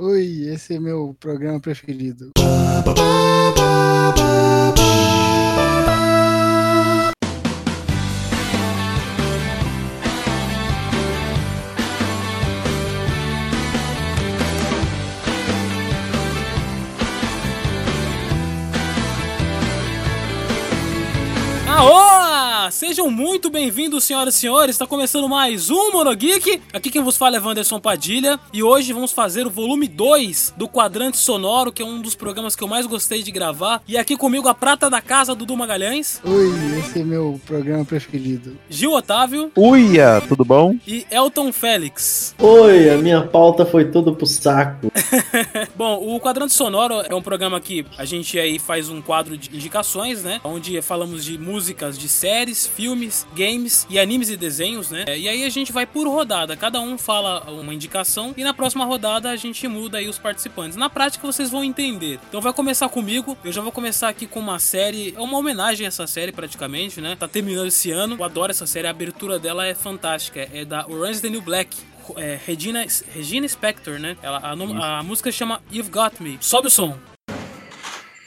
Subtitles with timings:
[0.00, 2.30] Oi, esse é meu programa preferido.
[2.38, 4.57] Aô!
[22.78, 24.76] Sejam muito bem-vindos, senhoras e senhores.
[24.76, 26.62] Está começando mais um Monogeek.
[26.72, 28.38] Aqui quem vos fala é Wanderson Padilha.
[28.52, 32.54] E hoje vamos fazer o volume 2 do Quadrante Sonoro, que é um dos programas
[32.54, 33.82] que eu mais gostei de gravar.
[33.88, 36.20] E aqui comigo a prata da casa, Dudu Magalhães.
[36.22, 38.56] Oi, esse é meu programa preferido.
[38.70, 39.50] Gil Otávio.
[39.56, 40.76] Uia, tudo bom?
[40.86, 42.32] E Elton Félix.
[42.38, 44.92] Oi, a minha pauta foi tudo pro saco.
[45.74, 49.48] Bom, o Quadrante Sonoro é um programa que a gente aí faz um quadro de
[49.52, 50.40] indicações, né?
[50.44, 55.04] Onde falamos de músicas de séries, filmes, games e animes e desenhos, né?
[55.08, 58.84] E aí a gente vai por rodada, cada um fala uma indicação e na próxima
[58.84, 60.76] rodada a gente muda aí os participantes.
[60.76, 62.20] Na prática vocês vão entender.
[62.28, 65.86] Então vai começar comigo, eu já vou começar aqui com uma série, é uma homenagem
[65.86, 67.16] a essa série praticamente, né?
[67.16, 70.86] Tá terminando esse ano, eu adoro essa série, a abertura dela é fantástica, é da
[70.86, 71.76] Orange the New Black.
[72.16, 74.16] É, Regina, Regina Spector, né?
[74.22, 76.38] Ela, a, a música chama You've Got Me.
[76.40, 76.96] Sobe o som.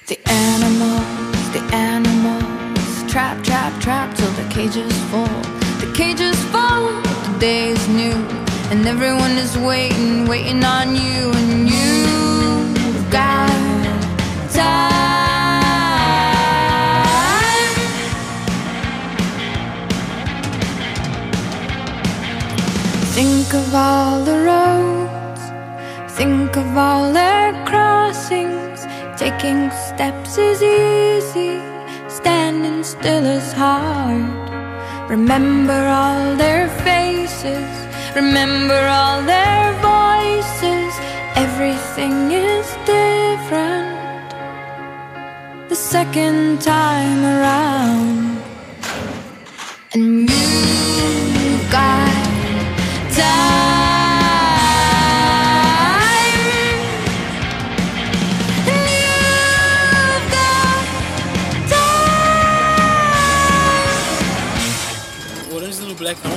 [0.05, 2.50] The animals, the animals,
[3.12, 5.42] trap, trap, trap till the cages fall.
[5.81, 6.86] The cages fall,
[7.26, 8.16] the day is new,
[8.72, 13.52] and everyone is waiting, waiting on you, and you've got
[14.50, 15.02] time.
[23.17, 25.42] Think of all the roads,
[26.16, 28.88] think of all their crossings.
[29.17, 31.59] Taking steps is easy,
[32.22, 34.30] standing still is hard.
[35.09, 37.69] Remember all their faces,
[38.16, 40.92] remember all their voices.
[41.45, 44.30] Everything is different
[45.69, 48.42] the second time around.
[49.93, 52.23] And you've got
[53.17, 53.51] time.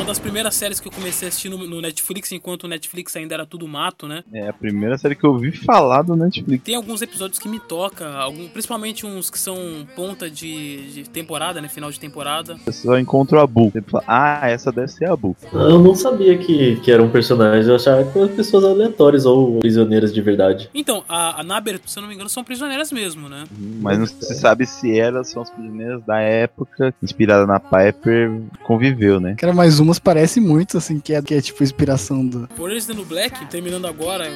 [0.04, 3.16] Uma das primeiras séries que eu comecei a assistir no, no Netflix, enquanto o Netflix
[3.16, 4.22] ainda era tudo mato, né?
[4.34, 6.62] É a primeira série que eu ouvi falar do Netflix.
[6.62, 9.56] Tem alguns episódios que me tocam, algum, principalmente uns que são
[9.96, 11.68] ponta de, de temporada, né?
[11.68, 12.58] Final de temporada.
[12.66, 13.70] Eu só encontro a Bu.
[13.70, 15.34] Você fala, ah, essa deve ser a Bu.
[15.50, 20.12] Eu não sabia que, que eram personagens, eu achava que eram pessoas aleatórias ou prisioneiras
[20.12, 20.68] de verdade.
[20.74, 23.44] Então, a, a na abertura, se eu não me engano, são prisioneiras mesmo, né?
[23.80, 29.18] Mas não se sabe se elas são as prisioneiras da época, inspirada na Piper, conviveu,
[29.18, 29.34] né?
[29.38, 32.48] Cara, mas parece muito, assim, que é, que é tipo inspiração do.
[32.58, 34.30] Orange is the Black, terminando agora,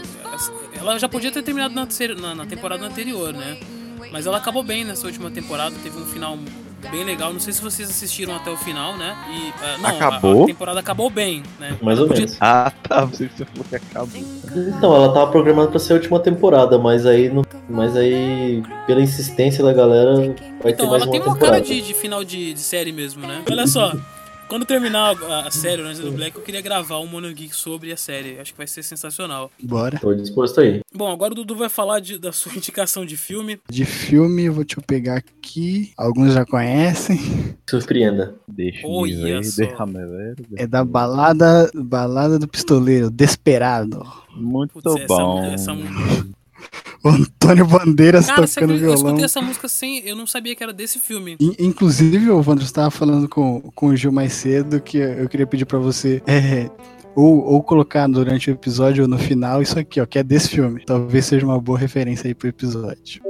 [0.78, 1.86] ela já podia ter terminado na,
[2.20, 3.56] na- na temporada anterior, né?
[4.12, 6.38] Mas ela acabou bem nessa última temporada, teve um final
[6.90, 7.32] bem legal.
[7.32, 9.14] Não sei se vocês assistiram até o final, né?
[9.30, 10.44] E, ah, não, a- Acabou?
[10.44, 11.76] A, temporada acabou bem, né?
[11.82, 12.38] Mais Ela ou podia- menos.
[12.40, 13.04] Ah, tá.
[13.06, 14.22] Você falou que acabou.
[14.76, 19.02] Então, ela tava programada pra ser a última temporada, mas aí, no- mas aí pela
[19.02, 20.14] insistência da galera,
[20.62, 21.40] vai ter Então, mais ela uma tem uma temporada.
[21.40, 23.42] cara de, de final de, de série mesmo, né?
[23.50, 23.92] Olha só,
[24.48, 25.14] quando terminar
[25.46, 27.96] a, série Orange is the New Black, eu queria gravar um Mono Geek sobre a
[27.96, 28.38] série.
[28.38, 29.50] Acho que vai ser sensacional.
[29.62, 29.98] Bora.
[29.98, 30.80] Tô disposto aí.
[30.94, 33.60] Bom, agora o Dudu vai falar de- da sua indicação de filme.
[33.70, 35.92] De filme, vou te pegar aqui.
[35.96, 37.18] Alguns já conhecem.
[37.68, 38.34] Surpreenda.
[38.48, 40.36] Deixa déjame ver.
[40.56, 44.02] É da balada, balada do pistoleiro, Desperado.
[44.34, 45.44] Muito Putz, essa- bom.
[45.44, 45.76] essa- O
[47.08, 48.96] Antônio Bandeiras Cara, você tocando eu violão.
[48.96, 49.98] escutei essa música sem.
[50.06, 51.36] Eu não sabia que era desse filme.
[51.40, 55.46] In- Inclusive, o Vandro estava falando com, com o Gil mais cedo que eu queria
[55.46, 56.68] pedir pra você é,
[57.16, 60.48] ou, ou colocar durante o episódio ou no final isso aqui, ó, que é desse
[60.50, 60.82] filme.
[60.84, 63.22] Talvez seja uma boa referência aí pro episódio.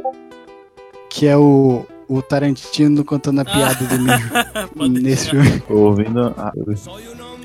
[1.10, 3.98] Que é o, o Tarantino contando a piada do
[4.82, 5.60] Mijo nesse filme.
[5.60, 6.34] Tô ouvindo.
[6.36, 6.52] ah,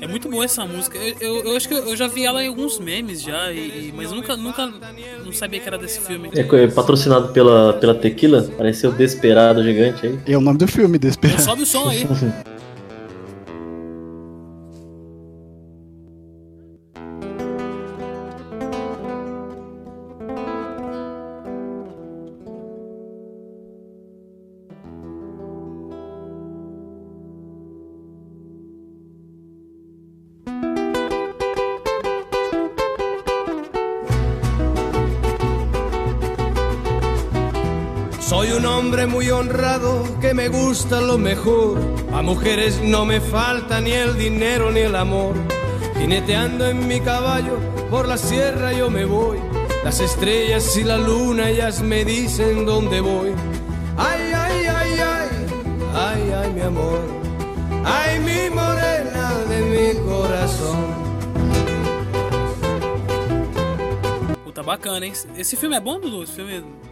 [0.00, 0.96] É muito boa essa música.
[0.98, 4.10] Eu, eu, eu acho que eu, já vi ela em alguns memes já, e, mas
[4.10, 4.72] eu nunca, nunca
[5.24, 6.30] não sabia que era desse filme.
[6.34, 10.18] É é patrocinado pela, pela Tequila, pareceu Desperado Gigante aí.
[10.26, 11.42] É o nome do filme, Desperado.
[11.42, 12.06] sobe o som aí.
[39.44, 41.78] honrado que me gusta lo mejor.
[42.12, 45.34] A mujeres no me falta ni el dinero ni el amor.
[45.98, 47.58] Jineteando en mi caballo
[47.90, 49.38] por la sierra yo me voy.
[49.84, 53.34] Las estrellas y la luna ellas me dicen dónde voy.
[53.96, 55.28] Ay, ay, ay, ay,
[55.94, 57.00] ay, ay, mi amor.
[57.84, 61.04] Ay, mi morena de mi corazón.
[64.44, 65.12] Puta, bacana, hein?
[65.36, 66.22] Esse filme é bom, Dudu?
[66.22, 66.83] Esse filme.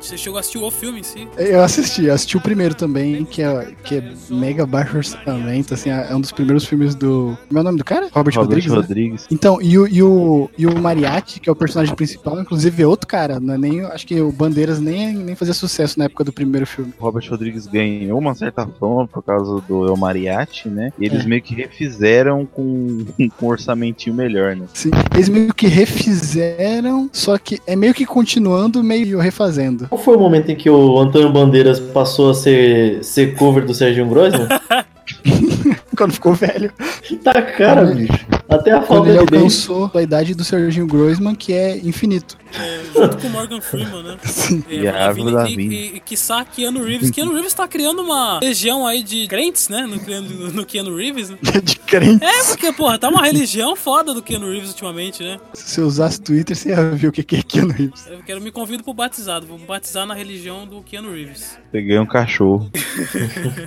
[0.00, 1.28] Você chegou a assistir o filme em si?
[1.36, 5.90] Eu assisti, eu assisti o primeiro também, que é, que é mega baixo orçamento, assim,
[5.90, 7.36] é um dos primeiros filmes do.
[7.48, 8.08] Como é o nome do cara?
[8.12, 8.70] Robert, Robert Rodrigues.
[8.70, 8.76] né?
[8.76, 9.26] Rodrigues.
[9.30, 12.86] Então, e o, e, o, e o Mariachi, que é o personagem principal, inclusive é
[12.86, 16.24] outro cara, não é nem, acho que o Bandeiras nem, nem fazia sucesso na época
[16.24, 16.92] do primeiro filme.
[16.98, 20.92] Robert Rodrigues ganhou uma certa fama por causa do El Mariachi, né?
[20.98, 21.28] E eles É.
[21.28, 23.04] meio que refizeram com,
[23.36, 24.66] com um orçamentinho melhor, né?
[24.72, 29.87] Sim, eles meio que refizeram, só que é meio que continuando, meio refazendo.
[29.88, 33.72] Qual foi o momento em que o Antônio Bandeiras passou a ser, ser cover do
[33.72, 34.48] Serginho Grossman?
[35.98, 36.72] Quando ficou velho.
[37.24, 38.12] tá cara, bicho.
[38.48, 42.38] Até a Quando falta ele de alcançou a idade do Serginho Groisman, que é infinito.
[42.58, 44.16] É, junto com o Morgan Freeman, né?
[44.24, 44.64] Sim.
[44.70, 47.10] É, E a Avril e, e, e, quiçá Keanu Reeves.
[47.10, 49.82] Keanu Reeves tá criando uma legião aí de crentes, né?
[49.86, 51.36] No, Keanu- no Keanu Reeves, né?
[51.62, 52.24] De crente.
[52.24, 55.38] É, porque, porra, tá uma religião foda do Keanu Reeves ultimamente, né?
[55.52, 58.06] Se você usasse Twitter, você ia ver o que que é Keanu Reeves.
[58.06, 59.46] Eu quero me convido pro batizado.
[59.46, 61.58] Vou batizar na religião do Keanu Reeves.
[61.70, 62.70] Peguei um cachorro.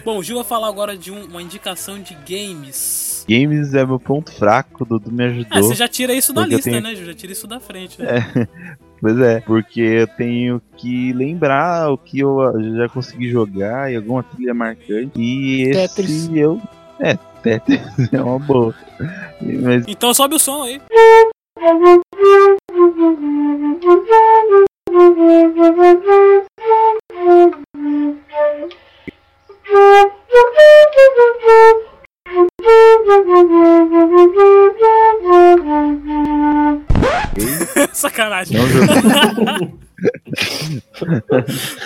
[0.03, 3.25] Bom, o Gil vai falar agora de um- uma indicação de games.
[3.29, 5.47] Games é meu ponto fraco, Dudu me ajudou.
[5.51, 7.05] Ah, você já tira isso da lista, tenho- né, Gil?
[7.05, 8.01] Já tira isso da frente.
[8.01, 8.47] né?
[9.01, 13.95] Pois é, porque eu tenho que lembrar o que eu ah, já consegui jogar e
[13.95, 15.19] alguma trilha marcante.
[15.19, 16.29] E esse Tetris.
[16.35, 16.61] eu.
[16.99, 17.81] É, Tetris
[18.13, 18.75] é uma boa.
[19.41, 20.79] Mas Então sobe o som aí.
[37.93, 38.57] Sacanagem.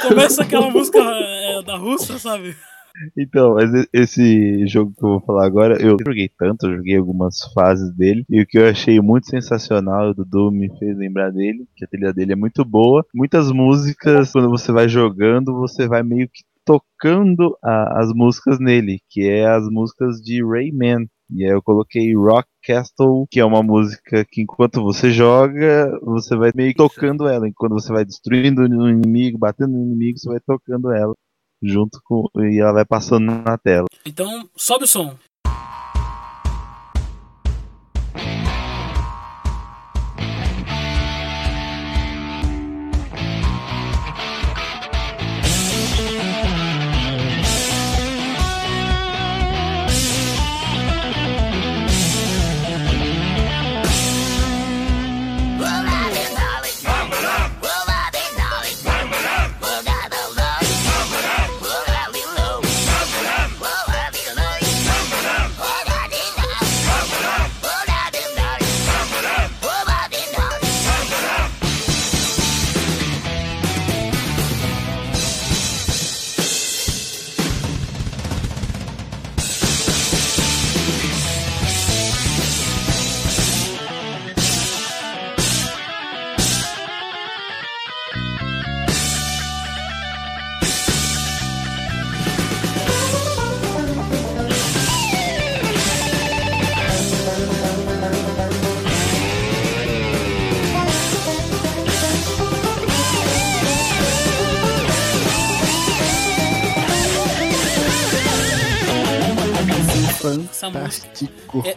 [0.07, 2.55] Começa aquela música é, da Rússia, sabe?
[3.17, 7.41] Então, mas esse jogo que eu vou falar agora, eu joguei tanto, eu joguei algumas
[7.53, 11.67] fases dele, e o que eu achei muito sensacional, o Dudu me fez lembrar dele,
[11.75, 13.05] que a trilha dele é muito boa.
[13.13, 18.99] Muitas músicas, quando você vai jogando, você vai meio que tocando a- as músicas nele,
[19.09, 21.07] que é as músicas de Rayman.
[21.31, 26.35] E aí eu coloquei Rock Castle, que é uma música que enquanto você joga, você
[26.35, 27.47] vai meio que tocando ela.
[27.47, 31.13] Enquanto você vai destruindo o inimigo, batendo no inimigo, você vai tocando ela
[31.63, 33.85] junto com e ela vai passando na tela.
[34.05, 35.15] Então, sobe o som.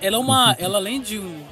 [0.09, 0.57] Ela é uma.
[0.59, 1.45] Ela além de um.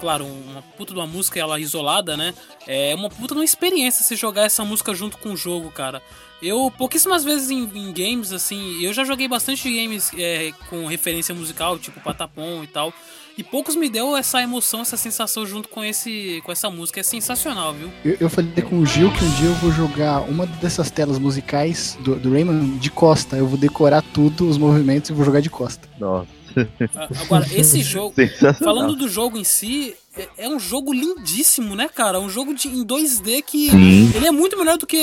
[0.00, 2.32] Claro, uma puta de uma música, ela isolada, né?
[2.66, 6.00] É uma puta de uma experiência se jogar essa música junto com o jogo, cara.
[6.40, 11.34] Eu, pouquíssimas vezes em, em games, assim, eu já joguei bastante games é, com referência
[11.34, 12.94] musical, tipo Patapom e tal.
[13.36, 17.00] E poucos me deu essa emoção, essa sensação junto com, esse, com essa música.
[17.00, 17.90] É sensacional, viu?
[18.04, 21.18] Eu, eu falei com o Gil que um dia eu vou jogar uma dessas telas
[21.18, 23.36] musicais do, do Rayman de costa.
[23.36, 25.88] Eu vou decorar tudo, os movimentos e vou jogar de costa.
[26.00, 26.37] Nossa,
[27.22, 28.14] Agora, esse jogo.
[28.62, 32.18] Falando do jogo em si, é, é um jogo lindíssimo, né, cara?
[32.20, 34.12] Um jogo de, em 2D que Sim.
[34.14, 34.96] ele é muito melhor do que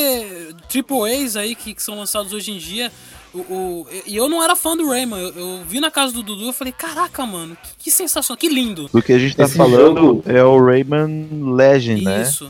[0.73, 2.91] AAAs aí que, que são lançados hoje em dia.
[3.33, 5.19] O, o- e eu não era fã do Rayman.
[5.19, 8.47] Eu, eu vi na casa do Dudu e falei, caraca, mano, que, que sensação, que
[8.47, 8.89] lindo.
[8.93, 12.21] O que a gente tá Esse falando jogo- é o Rayman Legend, né?
[12.21, 12.49] Isso.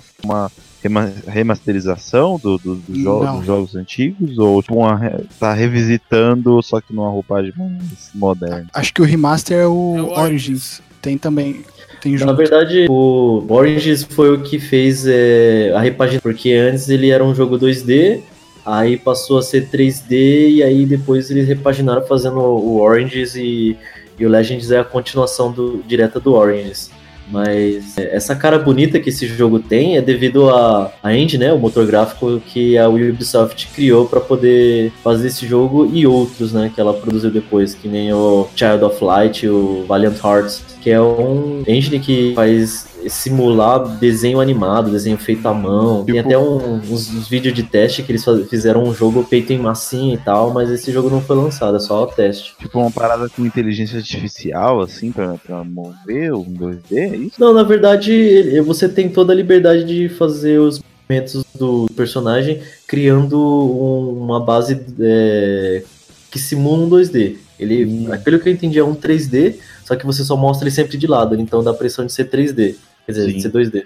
[0.85, 3.37] Rema- remasterização do, do- do jo- Não.
[3.37, 8.67] dos jogos antigos ou tipo uma re- tá revisitando só que numa roupagem mais moderna.
[8.71, 10.81] Acho que o remaster é o, É o Origins.
[11.01, 11.61] Tem também.
[12.01, 17.09] tem Na verdade, o Origins foi o que fez é, a repagina, porque antes ele
[17.09, 18.19] era um jogo 2D,
[18.65, 23.75] aí passou a ser 3D, e aí depois eles repaginaram fazendo o Origins e,
[24.19, 26.89] e o Legends é a continuação do, direta do Origins.
[27.29, 31.53] Mas é, essa cara bonita que esse jogo tem é devido a, a engine, né,
[31.53, 36.71] o motor gráfico que a Ubisoft criou para poder fazer esse jogo e outros, né,
[36.73, 41.01] que ela produziu depois, que nem o Child of Light, o Valiant Hearts, que é
[41.01, 46.03] um engine que faz simular desenho animado, desenho feito à mão.
[46.03, 49.51] Tem Tipo- até um- uns, uns vídeos de teste que eles fizeram um jogo feito
[49.53, 52.53] em massinha e tal, mas esse jogo não foi lançado, é só o teste.
[52.59, 57.35] Tipo uma parada com inteligência artificial, assim, pra, pra mover um 2D, é isso?
[57.39, 63.37] Não, na verdade, você tem toda a liberdade de fazer os movimentos do personagem criando
[63.39, 65.83] um- uma base é,
[66.31, 67.37] que simula um 2D.
[67.59, 70.97] Ele, pelo que eu entendi, é um 3D, só que você só mostra ele sempre
[70.97, 73.35] de lado, então dá a impressão de ser 3D, quer dizer, Sim.
[73.37, 73.83] de ser 2D.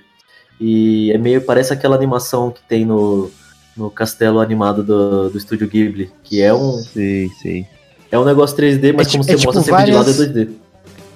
[0.60, 3.32] E é meio, parece aquela animação que tem no,
[3.78, 7.66] no castelo animado do, do estúdio Ghibli, que é um, Sei, sei.
[8.12, 10.14] é um negócio 3D, mas É como é você mostra tipo sempre de lado é
[10.14, 10.50] várias- 2D.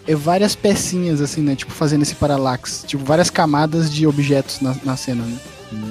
[0.05, 1.55] É várias pecinhas, assim, né?
[1.55, 2.85] Tipo, fazendo esse paralaxe.
[2.85, 5.37] Tipo, várias camadas de objetos na, na cena, né?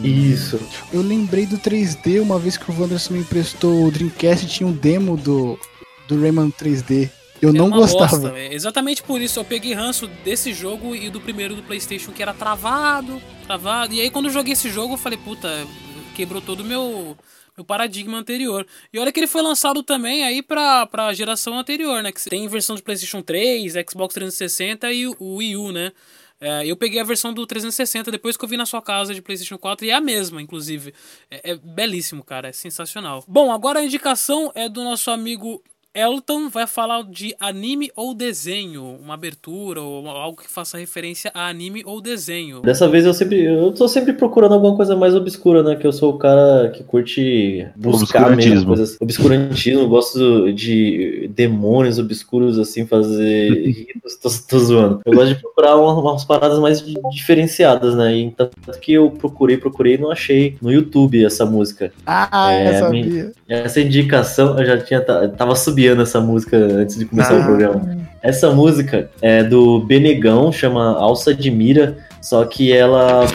[0.05, 0.61] Isso.
[0.93, 4.67] Eu lembrei do 3D uma vez que o Wanderson me emprestou o Dreamcast e tinha
[4.67, 5.59] um demo do,
[6.07, 7.09] do Rayman 3D.
[7.43, 8.31] Eu não gostava.
[8.31, 12.23] bosta, exatamente por isso eu peguei ranço desse jogo e do primeiro do PlayStation que
[12.23, 13.93] era travado, travado.
[13.93, 15.49] E aí quando eu joguei esse jogo eu falei, puta,
[16.15, 17.17] quebrou todo o meu
[17.57, 18.67] meu paradigma anterior.
[18.93, 22.11] E olha que ele foi lançado também aí pra, pra geração anterior, né?
[22.11, 25.93] Que tem versão de PlayStation 3, Xbox 360 e o o Wii U, né?
[26.41, 29.23] É, eu peguei a versão do 360 depois que eu vi na sua casa de
[29.23, 30.93] PlayStation 4 e é a mesma, inclusive.
[31.31, 33.23] É, é belíssimo, cara, é sensacional.
[33.29, 35.63] Bom, agora a indicação é do nosso amigo
[35.95, 41.49] Elton vai falar de anime ou desenho, uma abertura ou algo que faça referência a
[41.49, 42.63] anime ou desenho.
[42.63, 43.43] Dessa vez eu sempre.
[43.45, 45.77] Eu tô sempre procurando alguma coisa mais obscura, né?
[45.77, 48.67] Que eu sou o cara que curte buscar mesmo Obscurantismo.
[48.69, 48.97] coisas.
[49.01, 54.17] Obscurantismo, gosto de demônios obscuros, assim, fazer ritos.
[54.17, 55.01] Tô, tô zoando.
[55.05, 58.17] Eu gosto de procurar umas, umas paradas mais di- diferenciadas, né?
[58.17, 61.93] E tanto que eu procurei, procurei e não achei no YouTube essa música.
[62.07, 63.33] Ah, É, eu sabia.
[63.47, 65.03] Essa indicação, eu já tinha.
[65.37, 67.45] Tava subiando essa música antes de começar o Ah.
[67.45, 68.03] programa.
[68.23, 73.27] Essa música é do Benegão, chama Alça de Mira, só que ela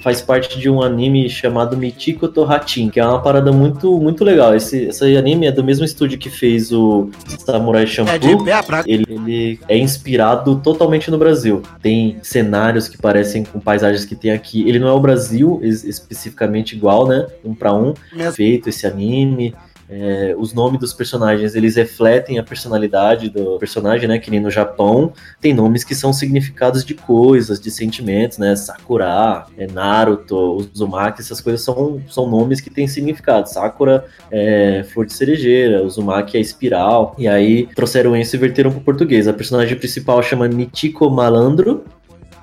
[0.00, 4.54] faz parte de um anime chamado Michiko Tohatin, que é uma parada muito, muito legal.
[4.54, 7.10] Esse, esse anime é do mesmo estúdio que fez o
[7.44, 8.44] Samurai Champloo.
[8.86, 11.60] Ele, ele é inspirado totalmente no Brasil.
[11.82, 14.68] Tem cenários que parecem com paisagens que tem aqui.
[14.68, 17.26] Ele não é o Brasil es- especificamente igual, né?
[17.44, 17.92] Um pra um.
[18.36, 19.52] Feito esse anime.
[19.94, 24.18] É, os nomes dos personagens eles refletem a personalidade do personagem, né?
[24.18, 28.56] Que nem no Japão tem nomes que são significados de coisas, de sentimentos, né?
[28.56, 33.50] Sakura, é, Naruto, Uzumaki, essas coisas são, são nomes que têm significado.
[33.50, 37.14] Sakura é flor de cerejeira, Uzumaki é espiral.
[37.18, 39.28] E aí trouxeram isso e verteram pro português.
[39.28, 41.84] A personagem principal chama Michiko Malandro,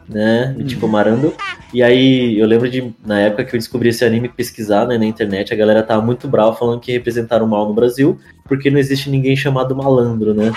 [0.09, 0.53] né?
[0.57, 1.33] Michiko Marando.
[1.73, 5.05] E aí eu lembro de, na época que eu descobri esse anime, pesquisar né, na
[5.05, 8.79] internet, a galera tava muito brava falando que representaram o mal no Brasil, porque não
[8.79, 10.51] existe ninguém chamado malandro, né?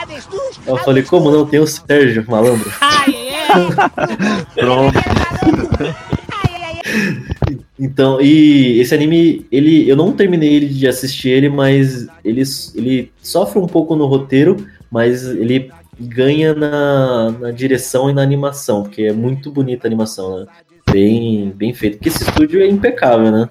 [0.66, 1.44] Eu falei, como não?
[1.44, 2.72] Tem o Sérgio Malandro.
[2.80, 4.54] Ai, é.
[4.60, 4.98] Pronto.
[7.78, 12.42] Então, e esse anime, ele, eu não terminei ele de assistir ele, mas ele,
[12.76, 14.56] ele sofre um pouco no roteiro,
[14.90, 20.40] mas ele ganha na, na direção e na animação, porque é muito bonita a animação,
[20.40, 20.46] né?
[20.90, 21.96] Bem, bem feito.
[21.98, 23.48] Porque esse estúdio é impecável, né?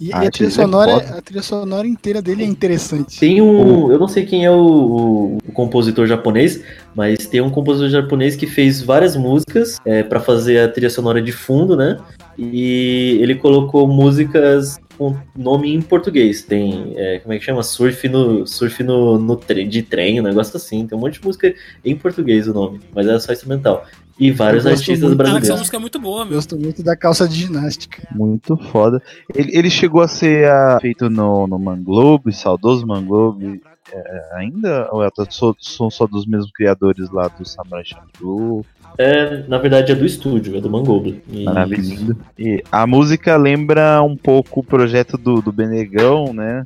[0.00, 1.18] E, e Ah, a, trilha isso é sonora, foda.
[1.18, 3.18] a trilha sonora inteira dele é interessante.
[3.20, 3.90] Tem um.
[3.92, 6.62] Eu não sei quem é o, o- o compositor japonês,
[6.94, 11.22] mas tem um compositor japonês que fez várias músicas é, para fazer a trilha sonora
[11.22, 11.98] de fundo, né?
[12.36, 16.42] E ele colocou músicas com nome em português.
[16.42, 16.94] Tem.
[16.96, 17.62] é, como é que chama?
[17.62, 18.46] Surf no.
[18.46, 20.86] Surf no, no tre- de trem, um negócio assim.
[20.86, 23.84] Tem um monte de música em português o nome, mas é só instrumental.
[24.18, 25.16] E vários artistas muito.
[25.16, 25.58] Cara, essa brasileiros.
[25.60, 26.34] música é muito boa, meu.
[26.34, 28.06] Gosto muito da calça de ginástica.
[28.14, 29.02] Muito foda.
[29.34, 33.60] Ele, ele chegou a ser ah, feito no, no Manglobe, saudoso Manglobe.
[33.92, 34.88] é, ainda?
[34.92, 38.64] Ou é, só- são só dos mesmos criadores lá do Samurai Champloo?
[38.96, 41.20] É, na verdade é do estúdio, é do Mangold.
[41.28, 42.16] E- Maravilhoso.
[42.38, 46.64] E a música lembra um pouco o projeto do, do Benegão, né?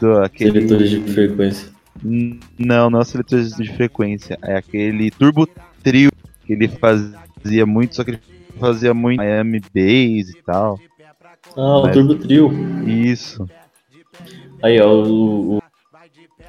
[0.00, 0.52] Do, aquele...
[0.52, 1.68] Seletores de frequência.
[2.58, 4.38] Não, não é seletores de frequência.
[4.42, 5.48] É aquele Turbo
[5.82, 6.10] Trio
[6.46, 8.20] que ele fazia muito, só que ele
[8.60, 10.78] fazia muito Miami Bass e tal.
[11.56, 12.52] Ah, o Mas- Turbo Trio.
[12.86, 13.48] Isso.
[14.62, 15.58] Aí, ó, o,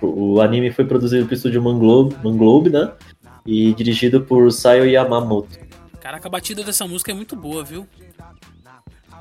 [0.01, 2.91] o, o anime foi produzido pelo estúdio Manglobe, Manglobe, né?
[3.45, 5.57] E dirigido por Sayo Yamamoto.
[6.01, 7.85] Caraca, a batida dessa música é muito boa, viu?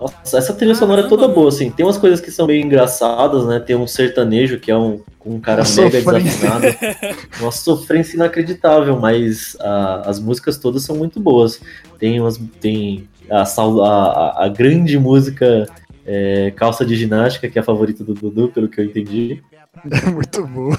[0.00, 1.70] Nossa, essa trilha sonora é toda boa, assim.
[1.72, 3.58] Tem umas coisas que são meio engraçadas, né?
[3.58, 6.22] Tem um sertanejo, que é um, um cara Uma mega sofrência.
[6.22, 7.18] desafinado.
[7.40, 11.60] Uma sofrência inacreditável, mas a- as músicas todas são muito boas.
[11.98, 12.38] Tem umas.
[12.60, 15.66] Tem a, a, a- grande música
[16.06, 19.42] é, Calça de Ginástica, que é a favorita do Dudu, pelo que eu entendi.
[20.14, 20.70] Muito bom.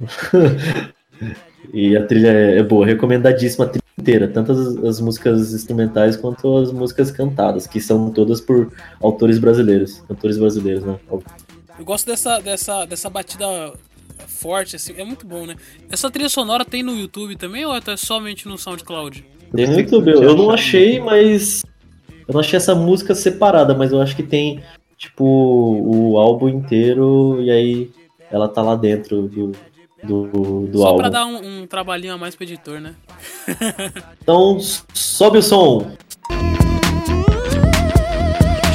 [1.72, 6.16] E a trilha é, é boa, recomendadíssima a trilha inteira, tanto as, as músicas instrumentais
[6.16, 10.98] quanto as músicas cantadas, que são todas por autores brasileiros, cantores brasileiros, né?
[11.78, 13.46] Eu gosto dessa, dessa, dessa batida
[14.26, 15.56] forte, assim, é muito bom, né?
[15.90, 19.24] Essa trilha sonora tem no YouTube também ou é somente no SoundCloud?
[19.54, 21.64] Tem no YouTube, eu, eu não achei, mas.
[22.26, 24.60] Eu não achei essa música separada, mas eu acho que tem,
[24.98, 27.90] tipo, o álbum inteiro e aí
[28.30, 29.52] ela tá lá dentro do,
[30.06, 30.98] do, do Só álbum.
[30.98, 32.94] pra dar um, um trabalhinho a mais pro editor, né?
[34.22, 34.58] Então,
[34.94, 35.90] sobe o som.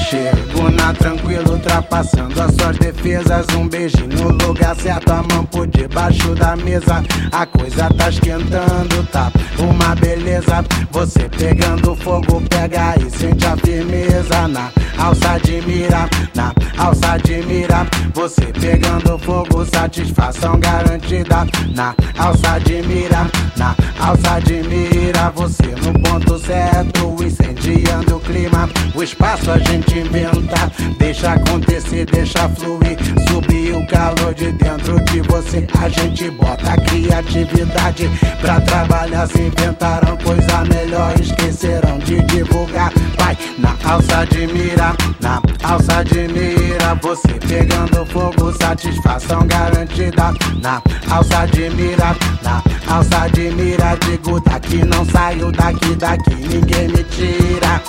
[0.10, 3.46] Chego na tranquilo, ultrapassando as suas defesas.
[3.56, 7.04] Um beijinho no lugar certo, a mão por debaixo da mesa.
[7.32, 10.66] A coisa tá esquentando, tá uma beleza.
[10.92, 14.48] Você pegando fogo, pega e sente a firmeza.
[14.48, 17.88] Na alça de mira, na alça de mira.
[18.14, 21.48] Você pegando fogo, satisfação garantida.
[21.74, 25.32] Na alça de mira, na alça de mira.
[25.36, 28.70] Você no ponto certo, incendiando o clima.
[28.94, 31.61] O espaço a gente inventa, deixa acontecer,
[32.06, 32.98] deixa fluir.
[33.30, 35.68] Subir o calor de dentro de você.
[35.80, 39.28] A gente bota criatividade pra trabalhar.
[39.28, 42.92] Se inventaram coisa melhor, esqueceram de divulgar.
[43.18, 46.96] Vai na alça de mira, na alça de mira.
[47.02, 50.34] Você pegando fogo, satisfação garantida.
[50.62, 53.98] Na alça de mira, na alça de mira.
[54.06, 57.82] Digo daqui, não saio daqui, daqui ninguém me tira.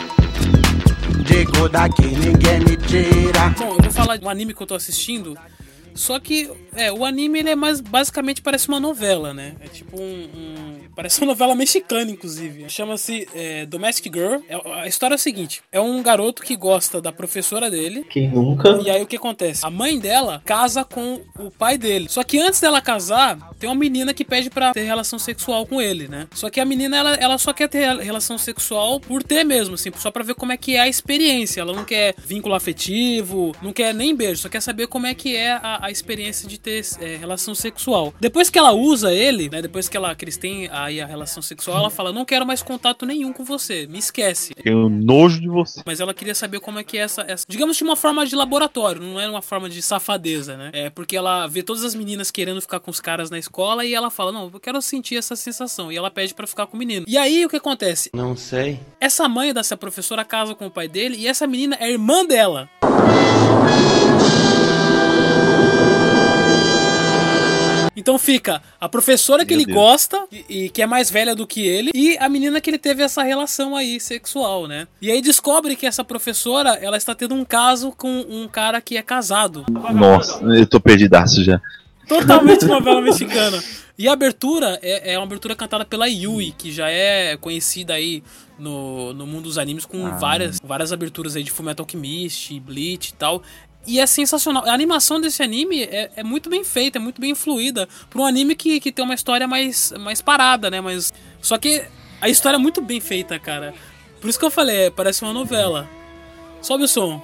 [1.19, 3.51] Digo daqui, ninguém me tira.
[3.59, 5.37] Bom, eu vou falar de um anime que eu tô assistindo.
[5.95, 9.55] Só que, é, o anime ele é mais basicamente parece uma novela, né?
[9.61, 10.03] É tipo um.
[10.35, 12.69] um- parece uma novela mexicana, inclusive.
[12.69, 14.41] Chama-se é, Domestic Girl.
[14.49, 18.05] É- a história é a seguinte: é um garoto que gosta da professora dele.
[18.11, 18.71] Quem nunca?
[18.85, 19.65] E aí o que acontece?
[19.65, 22.07] A mãe dela casa com o pai dele.
[22.09, 25.81] Só que antes dela casar, tem uma menina que pede pra ter relação sexual com
[25.81, 26.27] ele, né?
[26.35, 29.91] Só que a menina, ela, ela só quer ter relação sexual por ter mesmo, assim,
[29.97, 31.61] só pra ver como é que é a experiência.
[31.61, 35.35] Ela não quer vínculo afetivo, não quer nem beijo, só quer saber como é que
[35.37, 38.15] é a, a experiência de ter é, relação sexual.
[38.21, 39.61] Depois que ela usa ele, né?
[39.61, 42.63] Depois que, ela, que eles têm aí a relação sexual, ela fala: Não quero mais
[42.63, 44.55] contato nenhum com você, me esquece.
[44.55, 45.83] Tenho nojo de você.
[45.85, 48.37] Mas ela queria saber como é que é essa, essa- Digamos de uma forma de
[48.37, 50.71] laboratório, não era uma forma de safadeza, né?
[50.73, 53.93] É porque ela vê todas as meninas querendo ficar com os caras na escola e
[53.93, 55.91] ela fala: Não, eu quero sentir essa sensação.
[55.91, 57.05] E ela pede pra ficar com o menino.
[57.09, 58.11] E aí o que acontece?
[58.15, 58.79] Não sei.
[59.01, 62.69] Essa mãe dessa professora casa com o pai dele e essa menina é irmã dela.
[67.97, 69.77] Então fica a professora que Meu ele Deus.
[69.77, 72.79] gosta e, e que é mais velha do que ele e a menina que ele
[72.79, 74.87] teve essa relação aí sexual, né?
[75.01, 78.97] E aí descobre que essa professora, ela está tendo um caso com um cara que
[78.97, 79.65] é casado.
[79.93, 81.61] Nossa, eu tô perdidaço já.
[82.09, 83.63] Totalmente novela mexicana.
[83.99, 88.23] E a abertura é, é uma abertura cantada pela Yui, que já é conhecida aí
[88.59, 93.15] no, no mundo dos animes com várias, várias aberturas aí de Fullmetal Alchemist, Bleach e
[93.15, 93.43] tal.
[93.87, 94.65] E é sensacional.
[94.67, 97.89] A animação desse anime é, é muito bem feita, é muito bem fluida.
[98.09, 100.81] Pra um anime que, que tem uma história mais, mais parada, né?
[100.81, 101.85] Mas, só que
[102.21, 103.75] a história é muito bem feita, cara.
[104.21, 105.89] Por isso que eu falei, é, parece uma novela.
[106.61, 107.23] Sobe o som.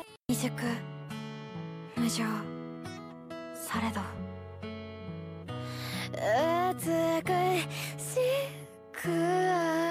[9.09, 9.88] 未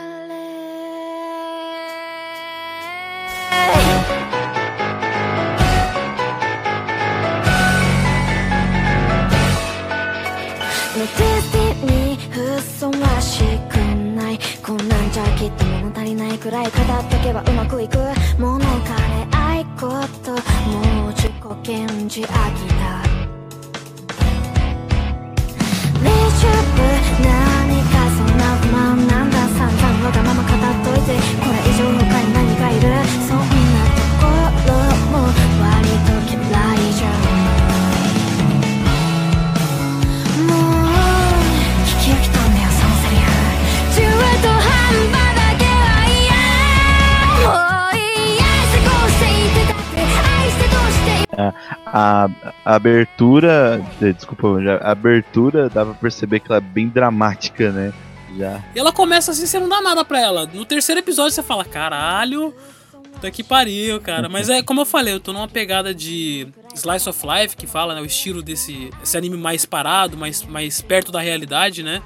[10.98, 13.76] ティにふさわしく
[14.16, 16.74] ないこんなんじゃきっと物足りないくらい語っ
[17.10, 17.98] とけばうまくいく。
[18.40, 19.90] 物枯れ愛こ
[20.24, 21.32] ともう自己
[21.64, 23.04] 顕示飽きた
[26.04, 26.82] レジュブ
[27.22, 27.30] 何
[27.84, 29.38] かそんな不満なんだ。
[29.50, 30.50] 散々わがまま語っ
[30.84, 31.67] といてこれ
[51.38, 52.30] A,
[52.66, 57.94] a, abertura, eh, desculpa, a abertura dava pra perceber que ela é bem dramática, né?
[58.36, 58.64] Já.
[58.76, 60.48] E ela começa assim, você não dá nada pra ela.
[60.48, 62.54] No terceiro episódio você fala, caralho,
[63.14, 64.28] puta que pariu, cara.
[64.28, 67.96] Mas é como eu falei, eu tô numa pegada de Slice of Life que fala,
[67.96, 68.02] né?
[68.02, 72.02] O estilo desse esse anime mais parado, mais, mais perto da realidade, né?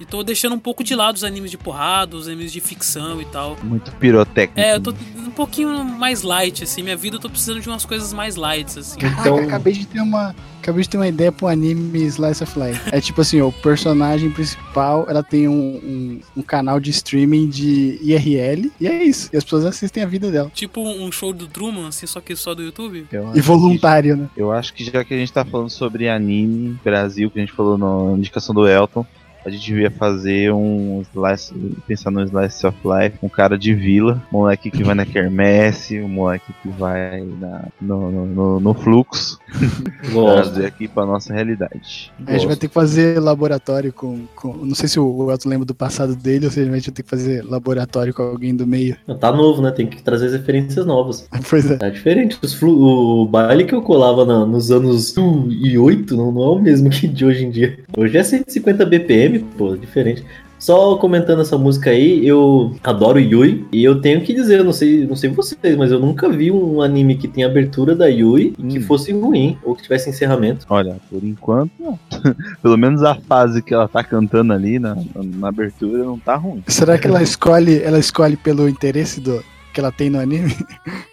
[0.00, 3.20] E tô deixando um pouco de lado os animes de porrada, os animes de ficção
[3.20, 3.56] e tal.
[3.62, 4.58] Muito pirotécnico.
[4.60, 6.82] É, eu tô um pouquinho mais light, assim.
[6.82, 8.98] Minha vida eu tô precisando de umas coisas mais lights, assim.
[8.98, 10.34] Caraca, Então- acabei de ter uma.
[10.60, 12.80] Acabei de ter uma ideia pra um anime Slice of Life.
[12.92, 17.98] É tipo assim, o personagem principal, ela tem um, um, um canal de streaming de
[18.00, 19.28] IRL, e é isso.
[19.32, 20.50] E as pessoas assistem a vida dela.
[20.54, 23.06] Tipo um show do Truman, assim, só que só do YouTube.
[23.10, 24.28] Eu E acho que- voluntário, né?
[24.36, 27.52] Eu acho que já que a gente tá falando sobre anime Brasil, que a gente
[27.52, 29.04] falou na indicação do Elton,
[29.44, 31.52] a gente devia fazer um slice,
[31.86, 36.00] pensar no slice of life, um cara de vila, um moleque que vai na quermesse,
[36.00, 39.38] um moleque que vai na- no, no, no- no fluxo,
[40.12, 42.12] trazer aqui pra nossa realidade.
[42.26, 44.20] A gente vai ter que fazer laboratório com.
[44.34, 46.94] com- não sei se o Elton lembra do passado dele, ou seja, a gente vai
[46.94, 48.96] ter que fazer laboratório com alguém do meio.
[49.20, 49.70] Tá novo, né?
[49.70, 51.28] Tem que trazer as referências novas.
[51.50, 51.76] Pois é.
[51.76, 52.38] Tá diferente.
[52.42, 56.58] Os flu- o baile que eu colava na- nos anos 2008 não, não é o
[56.58, 57.78] mesmo que de hoje em dia.
[57.96, 60.24] Hoje é 150 BPM, pô, diferente.
[60.58, 65.04] Só comentando essa música aí, eu adoro Yui e eu tenho que dizer, não sei,
[65.04, 68.62] não sei vocês, mas eu nunca vi um anime que tem abertura da Yui e
[68.68, 68.82] que Hum.
[68.82, 70.64] fosse ruim ou que tivesse encerramento.
[70.70, 71.98] Olha, por enquanto, não.
[72.62, 76.62] pelo menos a fase que ela tá cantando ali na, na abertura não tá ruim.
[76.68, 79.42] Será que ela escolhe, ela escolhe pelo interesse do
[79.74, 80.54] que ela tem no anime?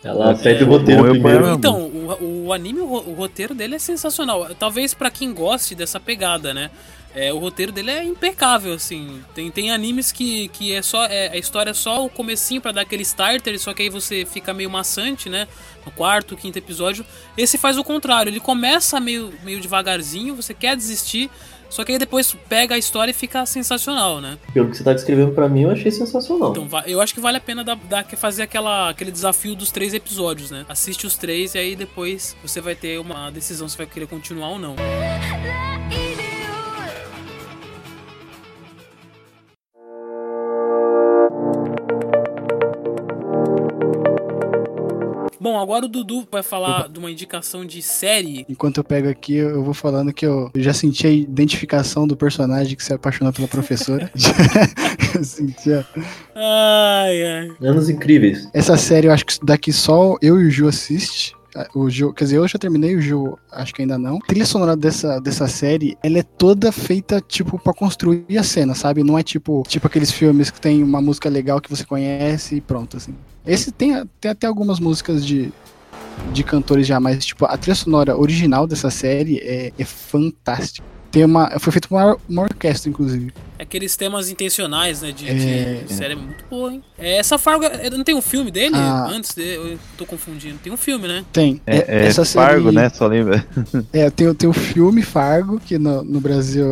[0.03, 1.49] Ela É, pede o bom, roteiro eu primeiro.
[1.53, 4.47] Então, o, o anime, o, ro- o roteiro dele é sensacional.
[4.59, 6.69] Talvez pra quem goste dessa pegada, né?
[7.15, 9.21] É, o roteiro dele é impecável, assim.
[9.33, 11.05] Tem, tem animes que, que é só.
[11.05, 14.25] É, a história é só o comecinho pra dar aquele starter, só que aí você
[14.25, 15.47] fica meio maçante, né?
[15.85, 17.03] No quarto, quinto episódio.
[17.35, 21.31] Esse faz o contrário, ele começa meio, meio devagarzinho, você quer desistir,
[21.67, 24.37] só que aí depois pega a história e fica sensacional, né?
[24.53, 26.51] Pelo que você tá descrevendo pra mim, eu achei sensacional.
[26.51, 29.95] Então, eu acho que vale a pena dar, dar- fazer aquela, aquele desafio dos três
[29.95, 30.63] episódios, né?
[30.69, 34.49] Assiste os três e aí depois você vai ter uma decisão se vai querer continuar
[34.49, 34.75] ou não.
[45.39, 48.45] Bom, agora o Dudu vai falar de uma indicação de série.
[48.49, 52.75] Enquanto eu pego aqui, eu vou falando que eu já senti a identificação do personagem
[52.75, 54.11] que se apaixonou pela professora.
[55.15, 55.85] eu senti a-
[56.35, 57.51] Ai, ai.
[57.61, 58.49] Anos incríveis.
[58.53, 61.33] Essa série eu acho que daqui só eu e o Ju assiste.
[61.73, 64.17] O Ju, quer dizer, eu já terminei, o Ju acho que ainda não.
[64.17, 68.75] A trilha sonora dessa, dessa série, ela é toda feita, tipo, pra construir a cena,
[68.75, 69.03] sabe?
[69.03, 72.61] Não é tipo, tipo aqueles filmes que tem uma música legal que você conhece e
[72.61, 73.15] pronto, assim.
[73.45, 75.51] Esse tem, tem até algumas músicas de,
[76.31, 80.85] de cantores já, mas, tipo, a trilha sonora original dessa série é, é fantástica.
[81.11, 83.33] Tem uma, foi feita por uma, uma orquestra, inclusive.
[83.59, 85.11] Aqueles temas intencionais, né?
[85.11, 85.83] De, É.
[85.85, 86.81] de série é muito boa, hein?
[86.97, 88.75] É, essa Fargo, é, não tem um filme dele?
[88.75, 89.07] Ah.
[89.11, 90.57] Antes de, eu tô confundindo.
[90.63, 91.25] Tem um filme, né?
[91.33, 91.61] Tem.
[91.67, 92.89] É, é essa Fargo, série- né?
[92.89, 93.45] Só lembra.
[93.91, 96.65] É, tem, tem o filme Fargo, que no, no Brasil,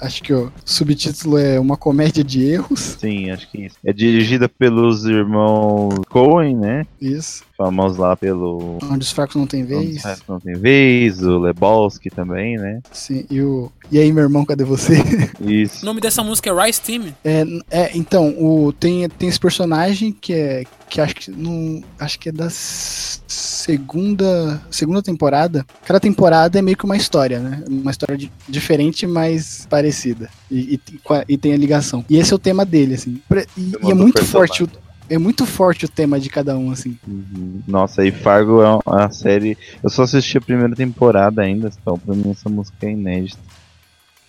[0.00, 2.96] acho que o subtítulo é Uma Comédia de Erros.
[2.98, 3.76] Sim, acho que isso.
[3.84, 6.86] É dirigida pelos irmãos Coen, né?
[7.00, 7.44] Isso.
[7.56, 8.78] Famosos lá pelo.
[8.82, 10.02] Onde os fracos não têm vez.
[10.28, 12.80] Não tem vez, o Lebowski também, né?
[12.92, 13.70] Sim, e o.
[13.92, 14.96] E aí, meu irmão, cadê você?
[15.40, 15.84] O Isso.
[15.84, 17.14] nome dessa música é Rice Team.
[17.24, 20.64] É, é, então, o, tem, tem esse personagem que é.
[20.88, 21.82] Que acho que não.
[21.98, 24.60] Acho que é da segunda.
[24.70, 25.66] Segunda temporada.
[25.84, 27.62] Cada temporada é meio que uma história, né?
[27.68, 30.30] Uma história di- diferente, mas parecida.
[30.50, 32.04] E, e, tem- com a- e tem a ligação.
[32.08, 33.20] E esse é o tema dele, assim.
[33.56, 34.68] E, e é muito forte o.
[35.10, 36.96] É muito forte o tema de cada um, assim.
[37.06, 37.60] Uhum.
[37.68, 39.58] Nossa, e Fargo é uma série.
[39.82, 43.38] Eu só assisti a primeira temporada ainda, então pra mim essa música é inédita.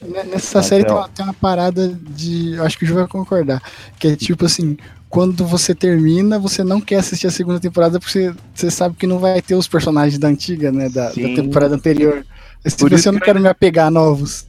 [0.02, 2.60] Nessa Mas série é tem uma, tem uma parada de.
[2.60, 3.62] Acho que o Ju vai concordar.
[4.00, 4.78] Que é tipo assim:
[5.10, 9.08] quando você termina, você não quer assistir a segunda temporada porque você, você sabe que
[9.08, 10.90] não vai ter os personagens da antiga, né?
[10.90, 12.26] Da, da temporada anterior.
[12.64, 14.46] Mas, Por tipo, isso assim, eu não que- quero me apegar a novos.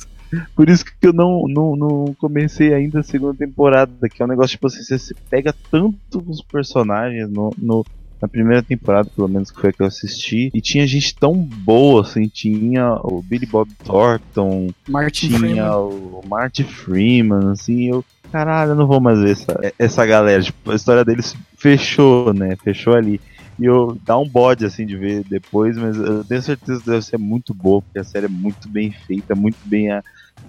[0.56, 4.28] Por isso que eu não, não, não comecei ainda a segunda temporada, que é um
[4.28, 7.87] negócio tipo assim, você se pega tanto os personagens no, no-
[8.20, 11.35] na primeira temporada, pelo menos que foi a que eu assisti, e tinha gente tão
[11.35, 15.70] boa, assim, tinha o Billy Bob Thornton, Martin tinha Freeman.
[15.72, 20.70] o Marty Freeman, assim, eu, caralho, eu não vou mais ver essa, essa galera, tipo,
[20.70, 23.20] a história deles fechou, né, fechou ali.
[23.59, 27.02] E eu dá um bode assim de ver depois, mas eu tenho certeza que deve
[27.02, 30.02] ser muito boa, porque a série é muito bem feita, muito bem a-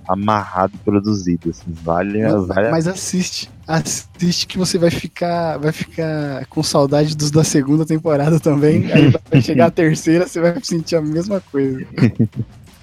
[0.08, 1.50] amarrada e produzida.
[1.50, 3.50] Assim, vale, Mas, vale mas assiste.
[3.68, 8.92] Assiste que você vai ficar, vai ficar com saudade dos da segunda temporada também.
[8.92, 11.86] Aí vai chegar a terceira, você vai sentir a mesma coisa.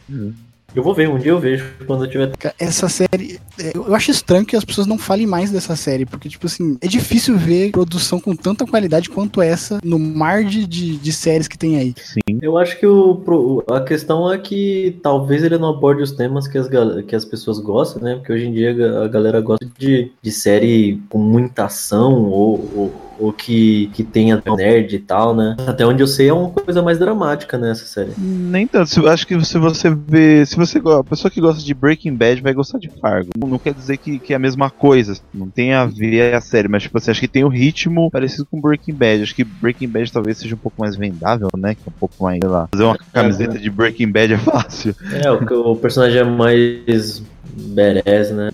[0.74, 2.32] Eu vou ver, um dia eu vejo quando eu tiver.
[2.58, 3.38] Essa série.
[3.58, 6.76] é, Eu acho estranho que as pessoas não falem mais dessa série, porque, tipo assim,
[6.80, 11.46] é difícil ver produção com tanta qualidade quanto essa no mar de, de, de séries
[11.46, 11.94] que tem aí.
[12.42, 16.58] Eu acho que o, a questão é que talvez ele não aborde os temas que
[16.58, 16.68] as,
[17.06, 18.16] que as pessoas gostam, né?
[18.16, 22.94] Porque hoje em dia a galera gosta de, de série com muita ação ou, ou,
[23.18, 25.56] ou que, que tenha nerd e tal, né?
[25.66, 28.12] Até onde eu sei é uma coisa mais dramática nessa série.
[28.18, 28.88] Nem tanto.
[28.90, 30.44] Se- Acho que se você vê.
[30.46, 33.30] Se você a pessoa que gosta de Breaking Bad vai gostar de Fargo.
[33.38, 35.16] Não quer dizer que, que é a mesma coisa.
[35.32, 38.46] Não tem a ver a série, mas tipo assim, acho que tem o ritmo parecido
[38.50, 39.22] com Breaking Bad.
[39.22, 41.74] Acho que Breaking Bad talvez seja um pouco mais vendável, né?
[41.74, 42.68] Que é um pouco mais, sei lá.
[42.72, 44.94] Fazer uma camiseta de Breaking Bad é fácil.
[45.22, 47.22] É, o, que o personagem é mais
[47.56, 48.50] badass, né?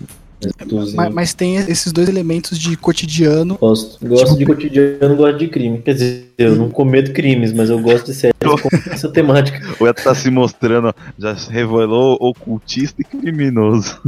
[0.95, 3.57] Mas, mas tem esses dois elementos de cotidiano.
[3.57, 4.05] Gosto.
[4.05, 5.81] Gosto de cotidiano, gosto de crime.
[5.81, 9.61] Quer dizer, eu não cometo crimes, mas eu gosto de séries com essa temática.
[9.79, 13.99] O Eto tá se mostrando, ó, já se revelou ocultista e criminoso.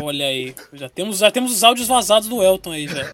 [0.00, 3.10] Olha aí, já temos, já temos os áudios vazados do Elton aí já.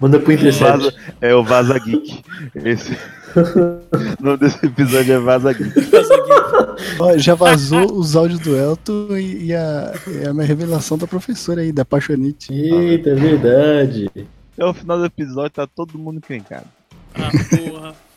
[0.00, 0.94] Manda pro Intercept.
[1.20, 2.22] É o Vaza Geek.
[2.64, 2.96] Esse.
[3.36, 5.72] O nome desse episódio é Vaza Geek.
[7.00, 11.06] Ó, já vazou os áudios do Elton e, e a, e a minha revelação da
[11.06, 12.52] professora aí, da Paixonite.
[12.52, 14.10] Eita, é verdade.
[14.52, 16.66] Até o final do episódio tá todo mundo encrencado.
[17.14, 18.07] ah, porra.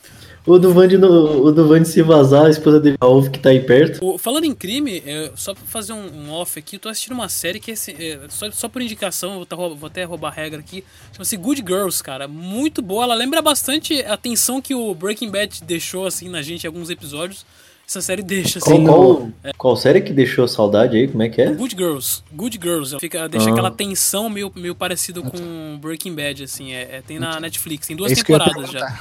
[0.45, 4.03] O do no- o do se vazar, a esposa dele ouve que tá aí perto.
[4.03, 7.13] O- falando em crime, é, só pra fazer um, um off aqui, eu tô assistindo
[7.13, 10.31] uma série que, assim, é, só, só por indicação, vou, tá vou até roubar a
[10.31, 12.27] regra aqui, chama-se Good Girls, cara.
[12.27, 16.63] Muito boa, ela lembra bastante a tensão que o Breaking Bad deixou, assim, na gente
[16.63, 17.45] em alguns episódios.
[17.87, 18.83] Essa série deixa, assim.
[18.83, 21.07] Qual, qual, qual série que deixou saudade aí?
[21.07, 21.51] Como é que é?
[21.51, 23.51] Good Girls, Good Girls, ela fica, deixa Ah.
[23.51, 27.95] aquela tensão meio, meio parecido com Breaking Bad, assim, é, é- tem na Netflix, tem
[27.95, 28.99] duas É temporadas já.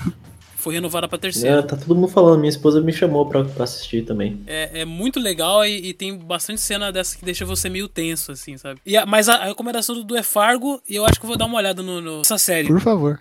[0.61, 1.61] Foi renovada pra terceira.
[1.61, 4.41] É, tá todo mundo falando, minha esposa me chamou pra, pra assistir também.
[4.47, 8.31] É, é muito legal e, e tem bastante cena dessa que deixa você meio tenso,
[8.33, 8.81] assim, sabe?
[8.85, 11.29] E a- mas a, a recomendação do Du é Fargo e eu acho que eu
[11.29, 12.69] vou dar uma olhada no, no- nessa série.
[12.69, 13.21] Por favor.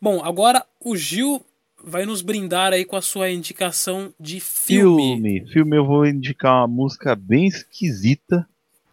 [0.00, 1.44] Bom, agora o Gil
[1.82, 5.14] vai nos brindar aí com a sua indicação de filme.
[5.14, 5.46] Filme.
[5.52, 8.46] Filme eu vou indicar uma música bem esquisita.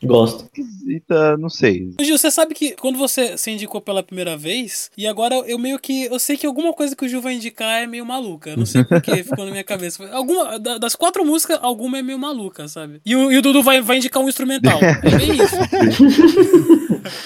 [0.03, 0.45] Gosto.
[0.45, 1.93] Esquisita, não sei.
[2.01, 5.77] Gil, você sabe que quando você se indicou pela primeira vez, e agora eu meio
[5.79, 6.05] que.
[6.05, 8.51] Eu sei que alguma coisa que o Gil vai indicar é meio maluca.
[8.51, 10.07] Eu Não sei porquê, ficou na minha cabeça.
[10.11, 12.99] Alguma, da- das quatro músicas, alguma é meio maluca, sabe?
[13.05, 14.79] E o, e o Dudu vai, vai indicar um instrumental.
[14.81, 15.55] É bem isso.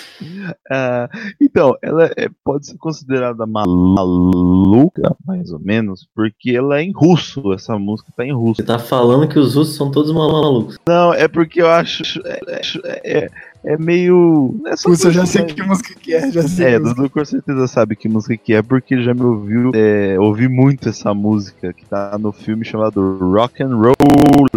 [0.70, 1.10] Ah,
[1.42, 6.92] então, ela é- pode ser considerada ma- maluca, mais ou menos, porque ela é em
[6.92, 7.52] russo.
[7.54, 8.56] Essa música tá em russo.
[8.58, 10.78] Você tá falando que os russos são todos malucos.
[10.88, 12.04] Não, é porque eu acho.
[12.26, 12.40] É,
[12.84, 13.30] é,
[13.64, 14.56] é meio.
[14.68, 16.76] É Putz, eu já sei que música que é, já sei.
[16.76, 16.80] É.
[16.80, 20.90] Dudu com certeza sabe que música que é, porque já me ouviu é, ouvi muito
[20.90, 24.48] essa música que tá no filme chamado Rock and Roll,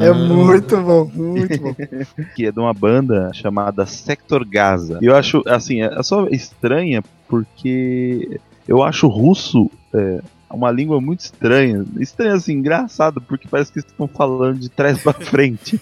[0.00, 1.74] É muito bom, muito bom.
[2.34, 4.98] que é de uma banda chamada Sector Gaza.
[5.00, 10.20] E eu acho, assim, é só estranha porque eu acho russo é,
[10.54, 11.84] uma língua muito estranha.
[11.98, 15.80] Estranha, assim, engraçado, porque parece que eles estão falando de trás pra frente.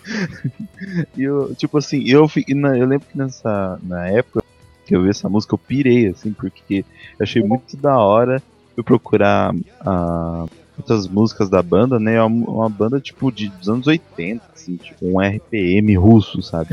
[1.16, 4.42] e eu, tipo assim, eu, eu lembro que nessa na época
[4.86, 6.84] que eu vi essa música, eu pirei, assim, porque
[7.18, 8.42] eu achei muito da hora.
[8.74, 10.46] Fui procurar ah,
[10.76, 12.16] outras músicas da banda, né?
[12.16, 16.70] É uma, uma banda, tipo, de, dos anos 80, assim, tipo, um RPM russo, sabe?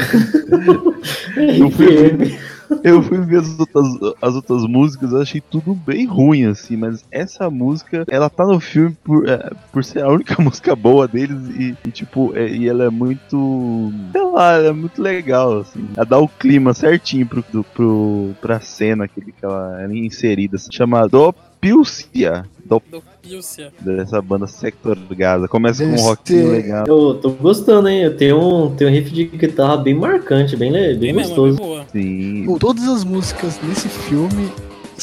[1.58, 2.38] Eu fui.
[2.84, 3.86] Eu fui ver as outras,
[4.22, 8.60] as outras músicas, eu achei tudo bem ruim, assim, mas essa música, ela tá no
[8.60, 12.68] filme por, é, por ser a única música boa deles e, e, tipo, é- e
[12.68, 15.86] ela é muito, sei lá, ela é muito legal, assim.
[15.96, 20.56] Ela dá o clima certinho pro, do- pro, pra cena que, que ela é inserida,
[20.56, 22.84] assim, chama Dopilcia, Dop,
[23.22, 23.72] Do Pilcia.
[23.80, 25.48] dessa banda Sector Gaza.
[25.48, 26.86] Começa com um rockinho legal.
[26.88, 28.02] Eu tô gostando, hein?
[28.02, 31.36] Eu tenho um, tenho um riff de guitarra bem marcante, bem, bem Bem mesmo, é
[31.36, 31.58] bem gostoso.
[31.58, 31.86] boa.
[31.92, 34.50] Sim, Pô, Todas as músicas nesse filme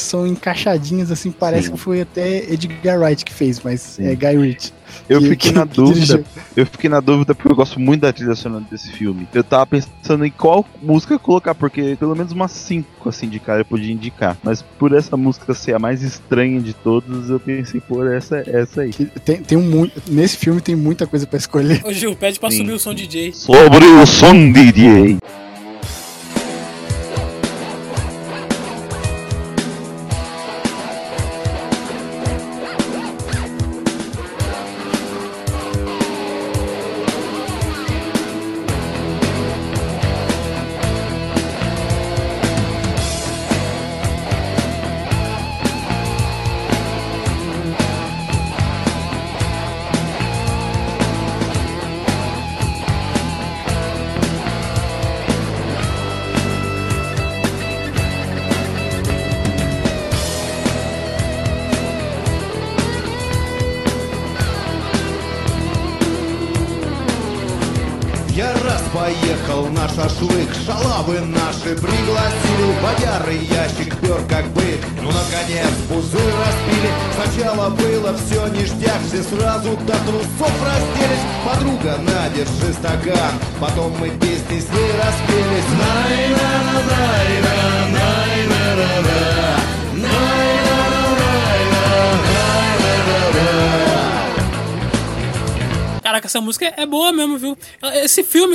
[0.01, 1.73] são encaixadinhas, assim, parece Sim.
[1.73, 4.07] que foi até Edgar Wright que fez, mas Sim.
[4.07, 4.73] é Guy Ritchie.
[5.07, 6.25] Eu que- fiquei que- na que dúvida, dirigiu.
[6.55, 9.27] eu fiquei na dúvida porque eu gosto muito da trilha sonora desse filme.
[9.33, 13.61] Eu tava pensando em qual música colocar, porque pelo menos umas cinco assim de cara
[13.61, 14.35] eu podia indicar.
[14.43, 18.81] Mas por essa música ser a mais estranha de todas, eu pensei por essa essa
[18.81, 18.91] aí.
[18.93, 21.81] Tem, tem um muito, nesse filme tem muita coisa pra escolher.
[21.85, 22.57] Ô Gil, pede pra Sim.
[22.57, 23.31] subir o som DJ.
[23.33, 25.17] Sobre o som DJ.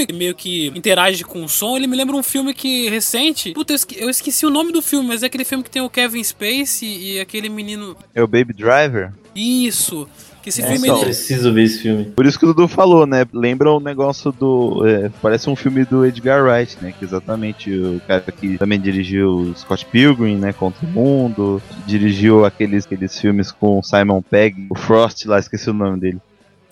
[0.07, 3.53] Filme meio que interage com o som, ele me lembra um filme que recente.
[3.53, 5.83] Puta, eu esque- eu esqueci o nome do filme, mas é aquele filme que tem
[5.83, 7.97] o Kevin Spacey e aquele menino.
[8.15, 9.13] É o Baby Driver?
[9.35, 10.09] Isso!
[10.43, 11.05] Que esse É, filme só ele.
[11.07, 12.05] preciso ver esse filme.
[12.15, 13.25] Por isso que o Dudu falou, né?
[13.33, 14.87] Lembra o negócio do.
[14.87, 16.93] é, parece um filme do Edgar Wright, né?
[16.99, 20.53] Que exatamente o cara que também dirigiu Scott Pilgrim, né?
[20.53, 21.63] Contra o Mundo.
[21.87, 26.19] Dirigiu aqueles, aqueles filmes com o Simon Pegg, o Frost lá, esqueci o nome dele.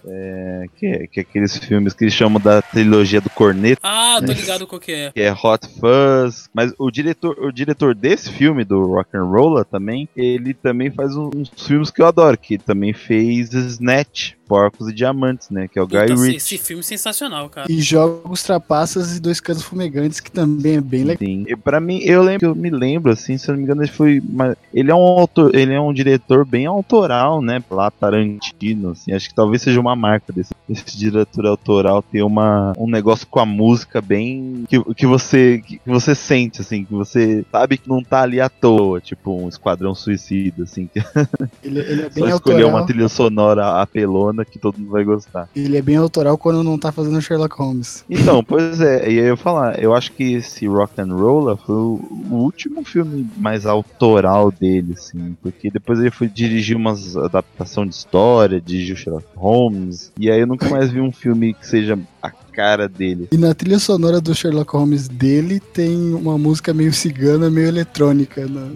[0.07, 3.81] É, que, que é aqueles filmes que eles chamam da trilogia do Corneto.
[3.83, 5.13] Ah, tô ligado qual que é.
[5.13, 6.49] que é Hot Fuzz.
[6.53, 11.17] Mas o diretor, o diretor desse filme, do Rock and Roller também, ele também faz
[11.17, 15.67] uns filmes que eu adoro, que também fez Snatch, Porcos e Diamantes, né?
[15.67, 16.37] Que é o Guy Puta, esse, Ritchie.
[16.37, 17.73] esse filme é sensacional, cara.
[17.73, 21.27] E Jogos Trapaças e Dois Canos Fumegantes, que também é bem legal.
[21.27, 21.45] Sim.
[21.49, 23.91] E pra mim, eu lembro, eu me lembro, assim, se eu não me engano, ele
[23.91, 24.21] foi.
[24.21, 27.63] uma- ele é um autor, ele é um diretor bem autoral, né?
[27.71, 29.13] Lá Tarantino, assim.
[29.13, 33.41] Acho que talvez seja uma marca desse, desse diretor autoral ter uma, um negócio com
[33.41, 34.65] a música bem.
[34.69, 35.63] que, que você.
[35.67, 39.49] que você sente, assim, que você sabe que não tá ali à toa, tipo um
[39.49, 40.89] esquadrão suicida, assim,
[41.65, 42.69] Ele, ele é só bem escolher autoral.
[42.71, 45.49] uma trilha sonora apelona que todo mundo vai gostar.
[45.55, 48.05] Ele é bem autoral quando não tá fazendo Sherlock Holmes.
[48.09, 51.75] Então, pois é, e aí eu falar, eu acho que esse Rock and Roller foi
[51.75, 52.01] o,
[52.31, 57.95] o último filme mais autoral dele, assim, porque depois ele foi dirigir umas adaptação de
[57.95, 62.31] história, dirigiu Sherlock Holmes, e aí eu nunca mais vi um filme que seja a
[62.31, 63.29] cara dele.
[63.33, 68.47] E na trilha sonora do Sherlock Holmes dele tem uma música meio cigana, meio eletrônica.
[68.47, 68.71] Né?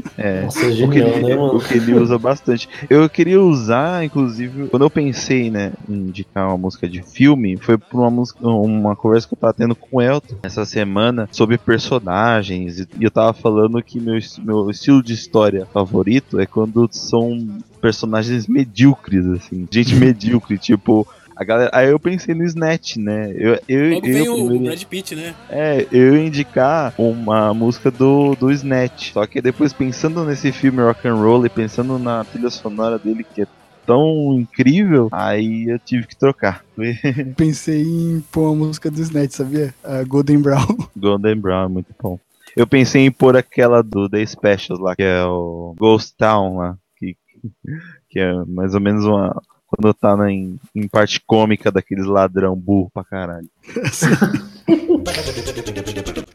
[0.22, 0.42] É.
[0.42, 1.56] Nossa, é O que, genial, ele, né, mano?
[1.56, 2.68] o que ele usa bastante.
[2.90, 7.78] Eu queria usar, inclusive, quando eu pensei, né, em indicar uma música de filme, foi
[7.78, 11.56] por uma música, uma conversa que eu tava tendo com o Elton essa semana sobre
[11.56, 12.80] personagens.
[12.80, 18.46] E eu tava falando que meu, meu estilo de história favorito é quando são personagens
[18.46, 19.66] medíocres, assim.
[19.70, 21.08] Gente medíocre, tipo.
[21.40, 23.32] A galera, aí eu pensei no Snatch, né?
[23.34, 25.34] Eu, eu, Logo eu veio o Brad Pitt, né?
[25.48, 29.12] é, eu ia indicar uma música do, do Snatch.
[29.14, 33.24] Só que depois pensando nesse filme rock and roll e pensando na trilha sonora dele
[33.24, 33.46] que é
[33.86, 36.62] tão incrível, aí eu tive que trocar.
[37.38, 39.74] Pensei em pôr uma música do Snatch, sabia?
[39.82, 40.76] A Golden Brown.
[40.94, 42.18] Golden Brown, é muito bom.
[42.54, 46.76] Eu pensei em pôr aquela do The Specials lá, que é o Ghost Town lá,
[46.98, 47.16] que,
[48.10, 49.40] que é mais ou menos uma.
[49.80, 53.48] Quando tá na, em, em parte cômica daqueles ladrão burro pra caralho.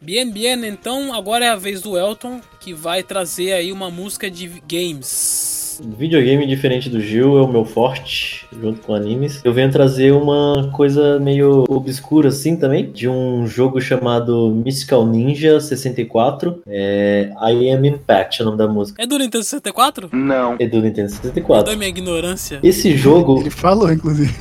[0.02, 4.30] Bien, bien, então agora é a vez do Elton, que vai trazer aí uma música
[4.30, 5.55] de games.
[5.80, 9.40] Videogame diferente do Gil é o meu forte, junto com animes.
[9.44, 15.60] Eu venho trazer uma coisa meio obscura assim também, de um jogo chamado Mystical Ninja
[15.60, 16.62] 64.
[16.66, 19.02] É I Am Impact, é o nome da música.
[19.02, 20.10] É do Nintendo 64?
[20.58, 21.64] É do Nintendo 64.
[21.64, 22.58] Perdoe minha ignorância.
[22.62, 24.34] Esse jogo, Ele falou, inclusive.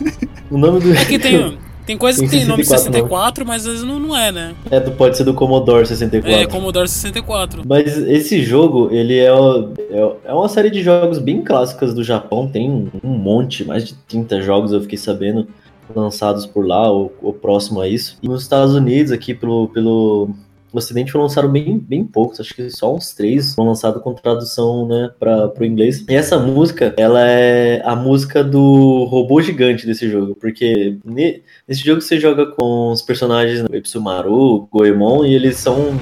[0.50, 0.94] o nome do.
[0.94, 3.88] É que tem, tem coisas que Tem tem nome de 64, 64, mas às vezes
[3.88, 4.56] não, não é, né?
[4.72, 6.42] É pode ser do Commodore 64.
[6.42, 7.62] É Commodore 64.
[7.66, 12.48] Mas esse jogo, ele é, é, é uma série de jogos bem clássicas do Japão.
[12.48, 15.48] Tem um, um monte, mais de 30 jogos eu fiquei sabendo,
[15.96, 18.18] lançados por lá, ou, ou próximo a isso.
[18.22, 20.30] E nos Estados Unidos, aqui pelo, pelo
[20.78, 22.40] Ocidente, foram lançados bem, bem poucos.
[22.40, 26.06] Acho que só uns três foram lançados com tradução né, para o inglês.
[26.10, 30.36] E essa música, ela é a música do robô gigante desse jogo.
[30.36, 36.00] Porque ne- nesse jogo você joga com os personagens né, Epsumaru, Goemon, e eles são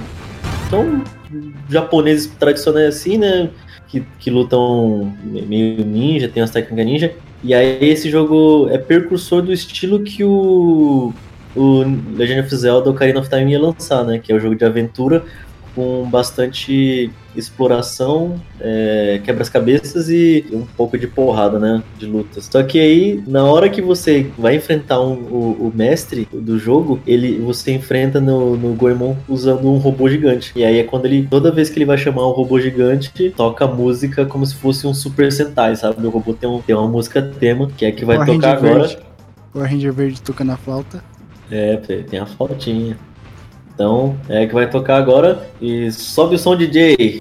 [0.70, 1.04] são
[1.70, 3.50] japoneses tradicionais assim, né?
[3.88, 7.14] Que, que lutam meio ninja, tem as técnicas ninja.
[7.44, 11.14] E aí esse jogo é precursor do estilo que o,
[11.56, 11.84] o
[12.16, 14.20] Legend of Zelda Ocarina of Time ia lançar, né?
[14.20, 15.24] Que é o jogo de aventura
[15.76, 21.82] com bastante exploração, é, quebra-cabeças e um pouco de porrada, né?
[21.98, 22.48] De lutas.
[22.52, 27.00] Só que aí, na hora que você vai enfrentar um- o, o mestre do jogo,
[27.08, 30.52] ele você enfrenta no, no Goemon usando um robô gigante.
[30.56, 33.66] E aí é quando ele, toda vez que ele vai chamar o robô gigante, toca
[33.66, 36.06] música como se fosse um Super Sentai, sabe?
[36.06, 38.80] O robô tem, um, tem uma música tema, que é que vai tocar agora.
[38.88, 38.98] Verde.
[39.56, 41.04] O Ranger Verde toca na flauta.
[41.52, 42.98] É, tem a flautinha.
[43.74, 45.50] Então, é que vai tocar agora.
[45.62, 47.20] E sobe o som, DJ!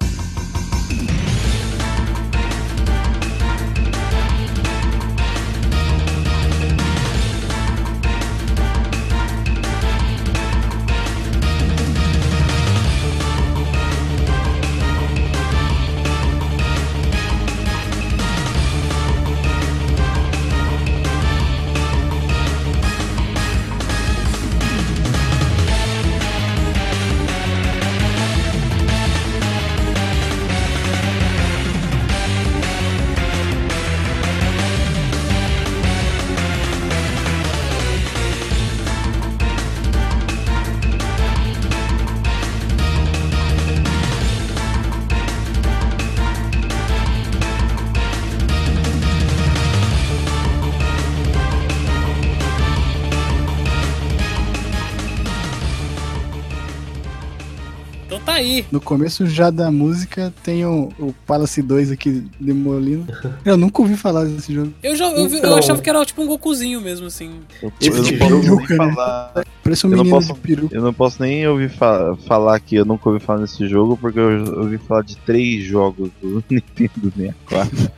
[58.83, 63.11] Começo já da música tem o, o Palace 2 aqui demolindo.
[63.45, 64.73] Eu nunca ouvi falar desse jogo.
[64.83, 67.31] Eu, já, eu, vi- eu Então- achava que era tipo um Gokuzinho mesmo, assim.
[67.61, 68.93] Eu, Tipo eu de não posso nem peruca, né?
[68.93, 69.45] falar.
[69.63, 70.69] Parece um Eu não menino posso- de peru.
[70.71, 74.19] Eu não posso nem ouvir fa- falar que eu nunca ouvi falar nesse jogo, porque
[74.19, 77.91] eu ouvi falar de três jogos do Nintendo 64.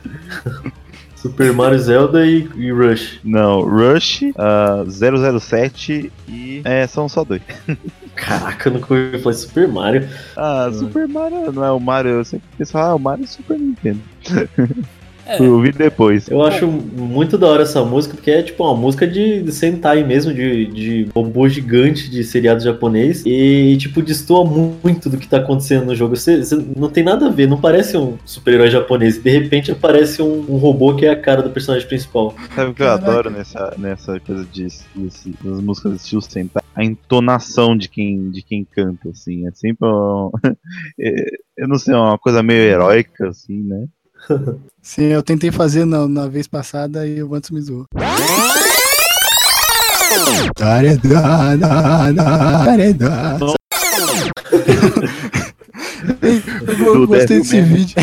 [1.26, 3.20] Super Mario, Zelda e, e Rush.
[3.24, 6.62] Não, Rush, ah, 007 e.
[6.64, 7.42] É, são só dois.
[8.14, 10.08] Caraca, eu nunca ouvi falar Super Mario.
[10.36, 13.58] Ah, Super Mario não é o Mario, eu sempre penso, ah, o Mario é Super
[13.58, 14.00] Nintendo.
[15.26, 15.36] É.
[15.36, 16.28] Fui ouvir depois.
[16.28, 20.32] Eu acho muito da hora essa música, porque é tipo uma música de, Sentai mesmo,
[20.32, 23.24] de, de robô gigante de seriado japonês.
[23.26, 26.14] E, tipo, destoa muito do que tá acontecendo no jogo.
[26.14, 29.18] Você, você não tem nada a ver, não parece um super-herói japonês.
[29.18, 32.34] De repente aparece um, um robô que é a cara do personagem principal.
[32.54, 33.10] Sabe o que eu Caraca.
[33.10, 36.62] adoro nessa, nessa coisa de, desse, das músicas de estilo Sentai?
[36.74, 39.46] A entonação de quem, de quem canta, assim.
[39.48, 40.30] É sempre um,
[41.00, 43.86] é, Eu não sei, é uma coisa meio heróica, assim, né?
[44.82, 47.86] Sim, eu tentei fazer na, na vez passada e o Vantos me zoou.
[50.12, 50.52] Eu,
[53.38, 53.56] Do
[56.86, 57.66] eu gostei desse Man.
[57.66, 57.94] vídeo.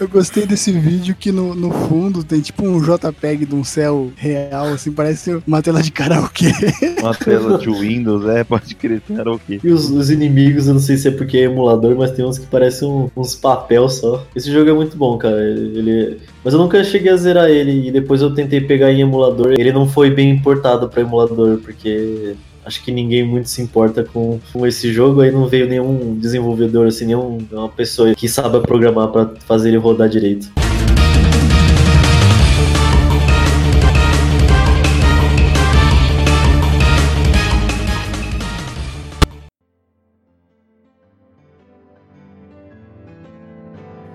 [0.00, 4.10] eu gostei desse vídeo que no, no fundo tem tipo um JPEG de um céu
[4.16, 6.50] real, assim, parece uma tela de karaokê.
[7.00, 9.00] Uma tela de Windows, é, pode crer,
[9.46, 9.58] quê?
[9.64, 12.38] E os, os inimigos, eu não sei se é porque é emulador, mas tem uns
[12.38, 14.26] que parecem um- uns papel só.
[14.36, 15.40] Esse jogo é muito bom, cara.
[15.40, 19.54] Ele, mas eu nunca cheguei a zerar ele e depois eu tentei pegar em emulador.
[19.58, 22.34] Ele não foi bem importado pra emulador, porque
[22.70, 25.20] acho que ninguém muito se importa com, com esse jogo.
[25.22, 29.76] Aí não veio nenhum desenvolvedor, assim, nenhum, uma pessoa que saiba programar pra fazer ele
[29.76, 30.48] rodar direito.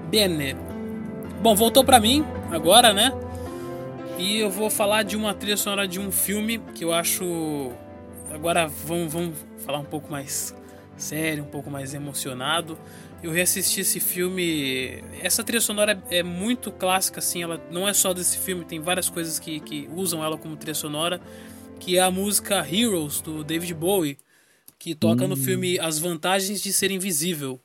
[0.10, 0.56] Bene.
[1.41, 3.12] Bom, voltou pra mim agora, né?
[4.18, 7.74] E eu vou falar de uma trilha sonora de um filme que eu acho.
[8.36, 10.54] Agora vamos, vamos falar um pouco mais
[10.98, 12.78] sério, um pouco mais emocionado.
[13.24, 15.02] Eu reassisti esse filme.
[15.22, 17.42] Essa trilha sonora é é muito clássica, assim.
[17.42, 20.76] Ela não é só desse filme, tem várias coisas que, que usam ela como trilha
[20.76, 21.22] sonora.
[21.80, 24.18] Que é a música Heroes do David Bowie,
[24.78, 27.60] que toca no filme As Vantagens de Ser Invisível.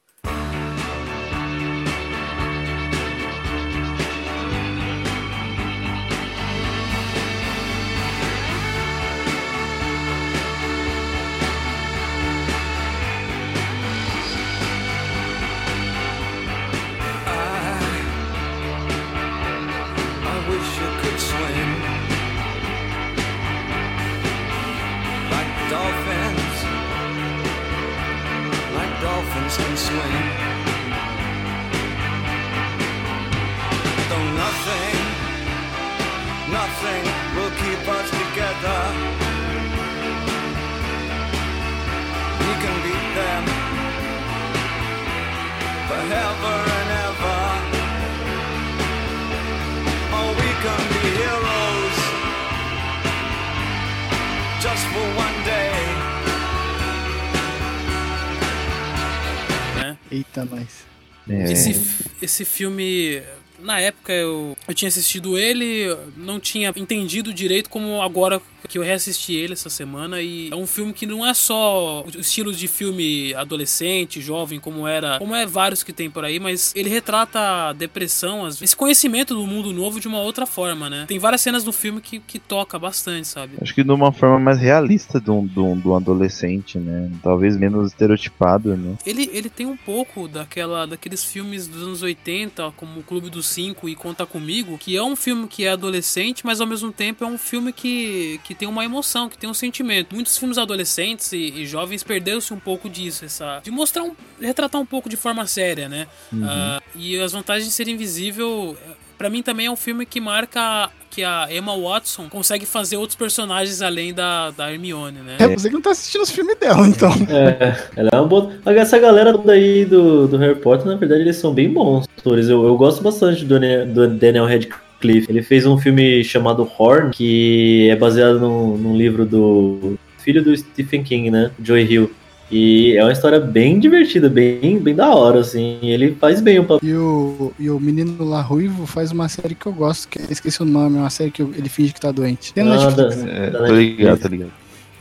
[60.21, 60.85] Eita, nós.
[61.29, 63.23] É, Esse, esse filme,
[63.59, 68.83] na época eu, eu tinha assistido ele, não tinha entendido direito como agora que eu
[68.83, 72.69] reassisti ele essa semana e é um filme que não é só o estilo de
[72.69, 77.39] filme adolescente, jovem, como era, como é vários que tem por aí, mas ele retrata
[77.69, 81.05] a depressão, esse conhecimento do mundo novo de uma outra forma, né?
[81.09, 83.57] Tem várias cenas do filme que, que toca bastante, sabe?
[83.61, 87.11] Acho que de uma forma mais realista de um, de um, de um adolescente, né?
[87.23, 88.97] Talvez menos estereotipado, né?
[89.05, 93.47] Ele, ele tem um pouco daquela daqueles filmes dos anos 80, como o Clube dos
[93.47, 97.25] Cinco e Conta Comigo, que é um filme que é adolescente, mas ao mesmo tempo
[97.25, 100.15] é um filme que, que tem uma emoção, que tem um sentimento.
[100.15, 104.81] Muitos filmes adolescentes e, e jovens perderam-se um pouco disso, essa, de mostrar um, retratar
[104.81, 106.07] um pouco de forma séria, né?
[106.43, 108.77] Ah, e as vantagens de ser invisível,
[109.17, 113.17] pra mim também é um filme que marca que a Emma Watson consegue fazer outros
[113.17, 115.37] personagens além da, da Hermione, né?
[115.41, 117.11] É você que não tá assistindo os filmes dela, então.
[117.31, 118.53] É, ela é uma boa.
[118.67, 122.49] Essa galera daí do, do Harry Potter, na verdade, eles são bem bons atores.
[122.49, 124.90] Eu, eu gosto bastante do, do Daniel Radcliffe.
[125.09, 130.57] Ele fez um filme chamado Horn, que é baseado num, num livro do filho do
[130.57, 131.51] Stephen King, né?
[131.63, 132.11] Joey Hill.
[132.53, 135.79] E é uma história bem divertida, bem, bem da hora, assim.
[135.83, 136.81] Ele faz bem o papel.
[136.89, 140.61] E o, e o menino lá ruivo faz uma série que eu gosto, que esqueci
[140.61, 142.53] o nome, é uma série que eu- ele finge que tá doente.
[142.53, 142.97] Tem Ah, Netflix.
[143.23, 143.71] da- É, Netflix.
[143.99, 144.51] ligado, tô ligado.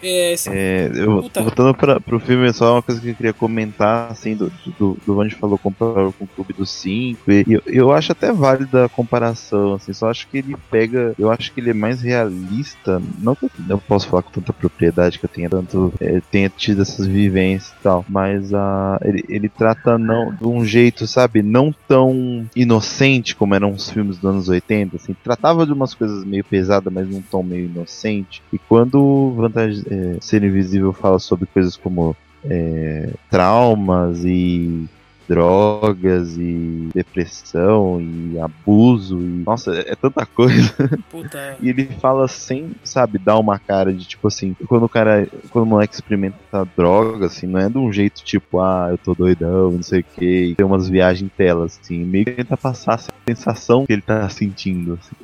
[0.02, 1.42] É, É, eu, Puta.
[1.42, 5.30] voltando pra, pro filme, só uma coisa que eu queria comentar, assim, do, do, do
[5.32, 9.74] falou comparado com o Clube dos Cinco, e eu, eu acho até válida a comparação,
[9.74, 13.46] assim, só acho que ele pega, eu acho que ele é mais realista, não que
[13.46, 17.06] eu, eu posso falar com tanta propriedade que eu tenha tanto, é, tenha tido essas
[17.06, 22.46] vivências e tal, mas ah, ele, ele trata não, de um jeito, sabe, não tão
[22.56, 26.92] inocente como eram os filmes dos anos 80, assim, tratava de umas coisas meio pesadas,
[26.92, 32.16] mas num tom meio inocente, e quando Vantagem é, Ser Invisível fala sobre coisas como
[32.46, 34.88] é, traumas e
[35.30, 40.74] drogas e depressão e abuso e nossa, é tanta coisa.
[41.10, 41.56] puta.
[41.62, 45.66] E ele fala sem, sabe, dar uma cara de tipo assim, quando o cara, quando
[45.66, 49.72] o moleque experimenta droga, assim, não é de um jeito tipo, ah, eu tô doidão,
[49.72, 52.96] não sei o que, e tem umas viagens em telas, assim, meio que tenta passar
[52.96, 55.16] essa sensação que ele tá sentindo, assim.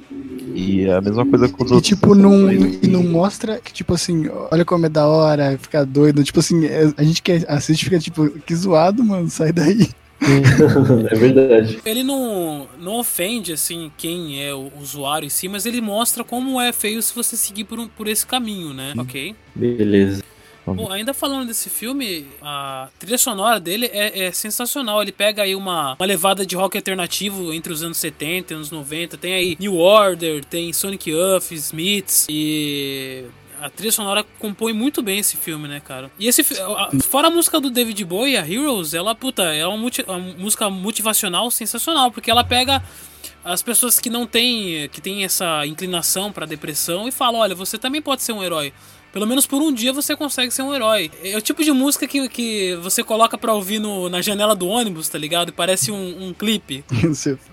[0.53, 1.89] E é a mesma coisa com os E outros.
[1.89, 6.24] tipo, não, e não mostra que, tipo assim, olha como é da hora, ficar doido.
[6.24, 9.89] Tipo assim, é- a gente que assiste fica tipo, que zoado, mano, sai daí.
[11.11, 11.80] é verdade.
[11.86, 16.59] Ele não, não ofende, assim, quem é o usuário em si, mas ele mostra como
[16.59, 18.93] é feio se você seguir por, um- por esse caminho, né?
[18.97, 19.36] Ok?
[19.53, 20.24] Beleza.
[20.68, 24.99] Bom, ainda falando desse filme, a trilha sonora dele é, é sensacional.
[24.99, 28.72] Ele pega aí uma, uma levada de rock alternativo entre os anos 70 e anos
[28.72, 29.16] 90.
[29.16, 33.26] Tem aí New Order, tem Sonic Youth, Smiths e...
[33.62, 36.12] A trilha sonora compõe muito bem esse filme, né, cara?
[36.20, 36.43] E esse
[37.03, 40.70] fora a música do David Bowie, a Heroes, ela, puta, é uma, multi- uma música
[40.70, 42.84] motivacional sensacional, porque ela pega
[43.43, 47.78] as pessoas que não têm, que têm essa inclinação pra depressão e fala, olha, você
[47.78, 48.74] também pode ser um herói.
[49.14, 51.10] Pelo menos por um dia você consegue ser um herói.
[51.24, 54.68] É o tipo de música que, que você coloca pra ouvir no, na janela do
[54.68, 55.49] ônibus, tá ligado?
[55.49, 56.84] E parece um, um clipe.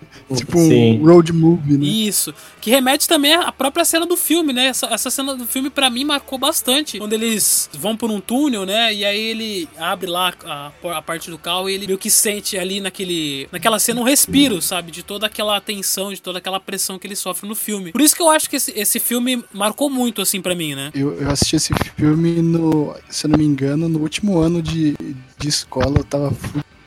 [0.35, 1.03] Tipo um Sim.
[1.05, 1.85] road movie, né?
[1.85, 2.35] Isso.
[2.61, 4.67] Que remete também à própria cena do filme, né?
[4.67, 6.99] Essa, essa cena do filme pra mim marcou bastante.
[6.99, 8.95] Quando eles vão por um túnel, né?
[8.95, 12.57] E aí ele abre lá a, a parte do carro e ele meio que sente
[12.57, 14.91] ali naquele, naquela cena um respiro, sabe?
[14.91, 17.93] De toda aquela tensão, de toda aquela pressão que ele sofre no filme.
[17.93, 20.91] Por isso que eu acho que esse, esse filme marcou muito, assim, pra mim, né?
[20.95, 24.95] Eu, eu assisti esse filme no, se eu não me engano, no último ano de,
[25.39, 26.33] de escola, eu tava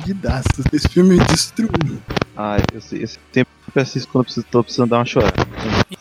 [0.05, 0.49] fudidaço.
[0.71, 1.97] Esse filme me destruiu.
[2.37, 5.33] Ah, eu, sei- eu sempre assisto quando eu preciso, tô precisando dar uma chorada.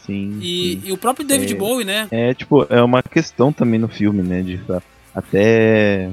[0.05, 0.39] Sim.
[0.41, 0.81] E, sim.
[0.85, 1.57] e o próprio David É.
[1.57, 2.09] Bowie, né?
[2.11, 4.43] É, tipo, é uma questão também no filme, né?
[4.43, 4.61] De
[5.15, 6.11] até.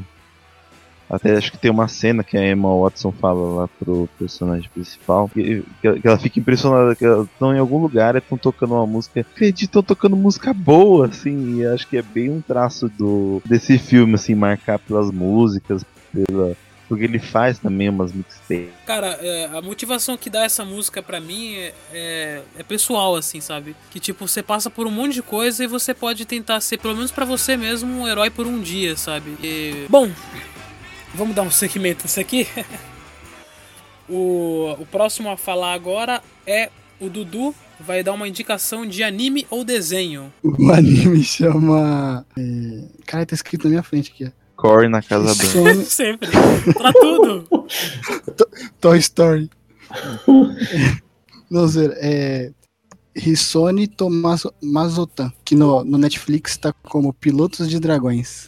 [1.10, 5.28] Até acho que tem uma cena que a Emma Watson fala lá pro personagem principal.
[5.28, 8.76] Que, que- que ela fica impressionada que elas estão em algum lugar e estão tocando
[8.76, 9.20] uma música.
[9.20, 11.58] Acredito, estão tocando música boa, assim.
[11.58, 15.84] E acho que é bem um traço do desse filme, assim, marcar pelas músicas,
[16.14, 16.56] pela.
[16.92, 18.68] Porque ele faz também umas mixtapes.
[18.86, 23.40] Cara, é, a motivação que dá essa música pra mim é, é, é pessoal, assim,
[23.40, 23.78] sabe?
[23.90, 26.94] Que tipo, você passa por um monte de coisa e você pode tentar ser, pelo
[26.94, 29.38] menos pra você mesmo, um herói por um dia, sabe?
[29.42, 30.12] E, bom,
[31.16, 32.46] vamos dar um segmento nisso aqui.
[34.10, 36.70] o, o próximo a falar agora é
[37.00, 37.56] o Dudu.
[37.80, 40.32] Vai dar uma indicação de anime ou desenho.
[40.44, 42.26] O anime chama.
[42.38, 42.84] É...
[43.06, 44.30] Cara, tá escrito na minha frente aqui.
[44.64, 44.70] Ó.
[44.70, 45.46] Core na Casa Branca.
[45.46, 46.30] Sony- Sempre.
[46.74, 47.48] pra tudo.
[48.80, 49.50] Toy Story.
[51.50, 52.52] Não, Zé, é.
[53.14, 58.48] Hisone Tomaso Mazotan, que no, no Netflix tá como Pilotos de Dragões.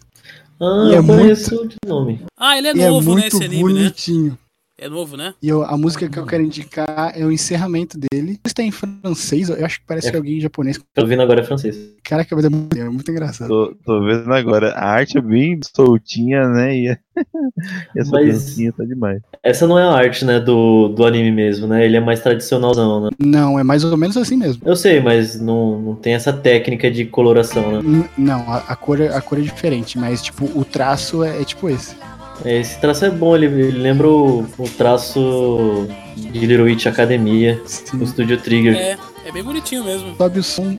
[0.59, 2.21] Ah, E é eu conheço de nome.
[2.37, 3.21] Ah, ele é e é novo, né?
[3.23, 3.93] muito Esse anime, né?
[4.75, 5.35] É novo, né?
[5.41, 8.39] E eu- a música que eu quero indicar é o encerramento dele.
[8.43, 10.11] Está em francês, eu acho que parece É.
[10.11, 10.79] que alguém em japonês.
[10.95, 11.77] Tô ouvindo agora é francês.
[12.03, 13.47] Caraca, mas é muito, é muito engraçado.
[13.49, 14.71] Tô, tô vendo agora.
[14.71, 16.75] A arte é bem soltinha, né?
[16.75, 16.97] E, e
[17.95, 19.21] essa Mas- dancinha tá demais.
[19.43, 21.85] Essa não é a arte, né, do, do anime mesmo, né?
[21.85, 23.09] Ele é mais tradicionalzão, né?
[23.19, 24.63] Não, é mais ou menos assim mesmo.
[24.65, 27.79] Eu sei, mas não, não tem essa técnica de coloração, né?
[27.87, 31.41] N- Não, a, a cor, é- a cor é diferente, mas tipo, o traço é,
[31.41, 31.95] é tipo esse.
[32.45, 37.97] Esse traço é bom, ele, ele lembra o, o traço de Little Witch Academia, Sim.
[37.97, 38.75] do Studio Trigger.
[38.75, 40.15] É, é bem bonitinho mesmo.
[40.15, 40.75] Sobe o som.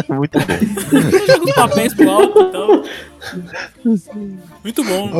[0.08, 1.26] Muito bom.
[1.26, 2.84] Joga os papéis pro alto então.
[4.64, 5.10] Muito bom.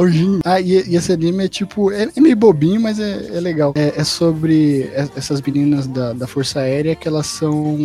[0.45, 1.91] Ah, e, e esse anime é tipo.
[1.93, 3.73] É, é meio bobinho, mas é, é legal.
[3.77, 4.53] É, é sobre
[4.85, 7.77] e- essas meninas da, da Força Aérea que elas são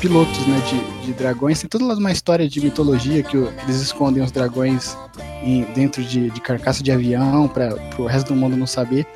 [0.00, 0.60] pilotos, né?
[1.00, 1.60] De, de dragões.
[1.60, 4.96] Tem toda uma história de mitologia que o- eles escondem os dragões
[5.42, 9.06] em- dentro de, de carcaça de avião para o resto do mundo não saber.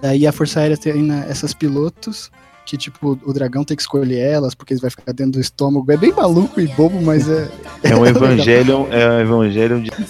[0.00, 2.30] Daí a Força Aérea tem né, essas pilotos
[2.66, 5.90] que, tipo, o dragão tem que escolher elas porque eles vai ficar dentro do estômago.
[5.90, 7.48] É bem maluco e bobo, mas é.
[7.84, 9.90] É um Evangelion, é um Evangelion de.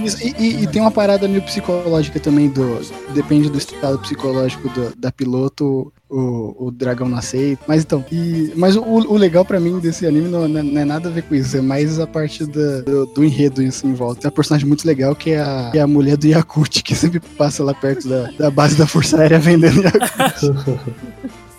[0.00, 2.80] E, e- e tem uma parada meio psicológica também do.
[3.12, 7.62] Depende do estado psicológico do- da piloto, o, o dragão não aceita.
[7.68, 8.02] Mas então.
[8.10, 11.10] e- mas o, o legal pra mim desse anime não, não é- não é nada
[11.10, 11.54] a ver com isso.
[11.54, 14.22] É mais a parte da- do, do enredo assim, em volta.
[14.22, 16.94] Tem uma personagem muito legal que é a, que é a mulher do Yakut, que
[16.96, 20.46] sempre passa lá perto da, da base da Força Aérea vendendo Yakut.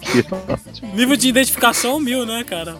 [0.95, 2.77] Nível de identificação mil, né, cara?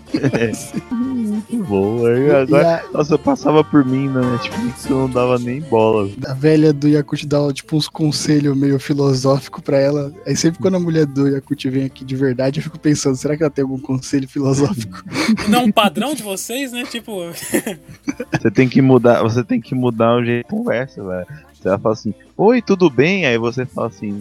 [0.91, 2.05] Muito bom.
[2.05, 6.09] Aí agora, a, nossa, passava por mim na Netflix eu não dava nem bola.
[6.27, 10.11] a velha do Yakut dá tipo uns conselhos meio filosóficos pra ela.
[10.25, 13.37] Aí sempre quando a mulher do Yakut vem aqui de verdade, eu fico pensando, será
[13.37, 15.03] que ela tem algum conselho filosófico?
[15.47, 16.83] Não um padrão de vocês, né?
[16.85, 17.31] Tipo,
[18.31, 21.27] Você tem que mudar, você tem que mudar o jeito de conversa, velho.
[21.53, 23.25] Você vai falar assim, oi, tudo bem?
[23.25, 24.19] Aí você fala assim,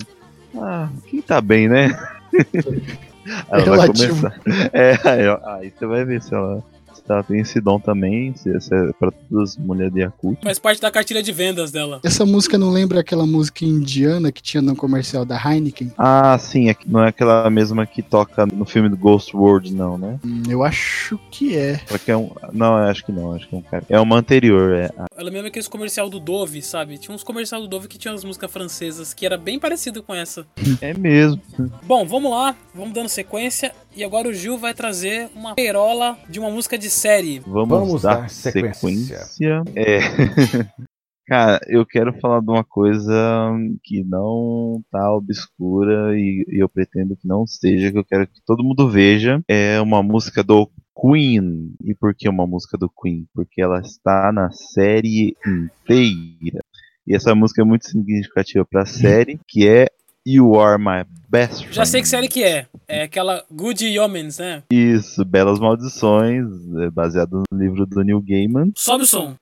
[0.56, 1.96] ah, quem tá bem, né?
[3.50, 4.30] Ela vai Relativo.
[4.30, 4.40] começar.
[4.72, 6.62] É, aí, aí você vai ver se ela,
[7.14, 10.38] ela tem esse dom também, se é pra todas as mulheres de Yakut.
[10.42, 12.00] faz parte da cartilha de vendas dela.
[12.04, 15.92] Essa música não lembra aquela música indiana que tinha no comercial da Heineken?
[15.96, 19.98] Ah, sim, é não é aquela mesma que toca no filme do Ghost World, não,
[19.98, 20.18] né?
[20.24, 21.80] Hum, eu acho que é.
[21.86, 22.30] Só que é um.
[22.52, 23.84] Não, eu acho que não, acho que é um cara.
[23.88, 24.90] É uma anterior, é.
[25.16, 26.98] Ela mesmo aqueles comercial do Dove, sabe?
[26.98, 30.14] Tinha uns comercial do Dove que tinha umas músicas francesas que era bem parecido com
[30.14, 30.46] essa.
[30.80, 31.40] É mesmo.
[31.82, 33.72] Bom, vamos lá, vamos dando sequência.
[33.94, 37.40] E agora o Gil vai trazer uma perola de uma música de série.
[37.40, 39.18] Vamos, Vamos dar, dar sequência.
[39.24, 39.62] sequência.
[39.74, 40.00] É.
[41.26, 43.14] Cara, eu quero falar de uma coisa
[43.84, 48.40] que não tá obscura e, e eu pretendo que não seja, que eu quero que
[48.44, 49.40] todo mundo veja.
[49.46, 50.68] É uma música do
[51.00, 51.72] Queen.
[51.84, 53.28] E por que uma música do Queen?
[53.32, 56.58] Porque ela está na série inteira.
[57.06, 59.86] E essa música é muito significativa pra série, que é
[60.32, 61.74] You Are My Best Friend.
[61.74, 62.66] Já sei que série que é.
[62.86, 64.62] É aquela Good Omens, né?
[64.70, 66.46] Isso, Belas Maldições,
[66.82, 68.70] é baseado no livro do Neil Gaiman.
[68.76, 69.34] Sobe o som.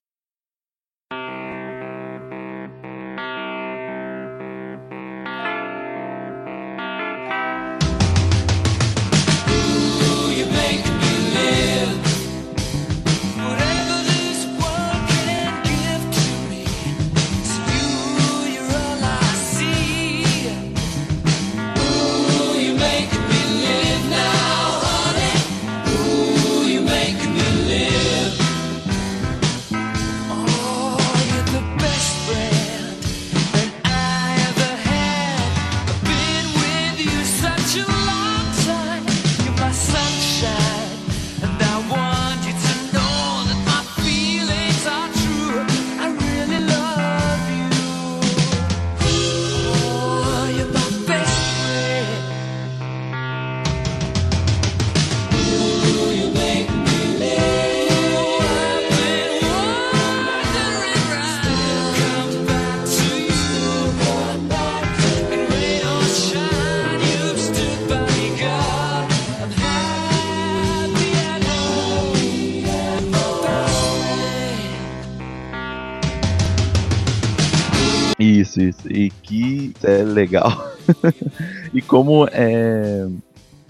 [80.29, 80.71] Legal.
[81.73, 83.07] e como é.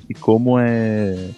[0.10, 1.30] E como é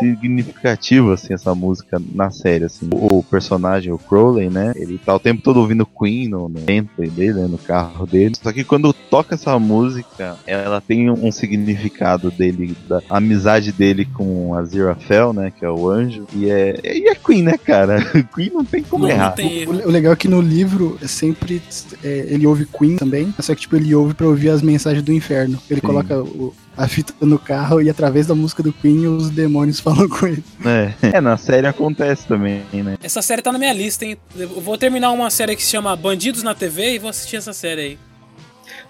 [0.00, 2.88] significativo assim essa música na série assim.
[2.92, 4.72] O personagem, o Crowley, né?
[4.76, 8.34] Ele tá o tempo todo ouvindo Queen no, no Bentley dele, né, no carro dele.
[8.40, 14.54] Só que quando toca essa música, ela tem um significado dele, da amizade dele com
[14.54, 16.26] a Aziraphale, né, que é o anjo.
[16.34, 17.98] E é, e é Queen, né, cara?
[18.34, 19.28] Queen não tem como Não, errar.
[19.30, 21.62] não tem O, o legal é que no livro é sempre
[22.02, 25.12] é, ele ouve Queen também, só que tipo ele ouve pra ouvir as mensagens do
[25.12, 25.58] inferno.
[25.70, 25.86] Ele Sim.
[25.86, 30.08] coloca o- a fita no carro e através da música do Queen os demônios falam
[30.08, 30.42] com ele.
[30.64, 30.92] É.
[31.16, 32.96] é, na série acontece também, né?
[33.02, 34.16] Essa série tá na minha lista, hein?
[34.34, 37.52] Eu vou terminar uma série que se chama Bandidos na TV e vou assistir essa
[37.52, 37.98] série aí.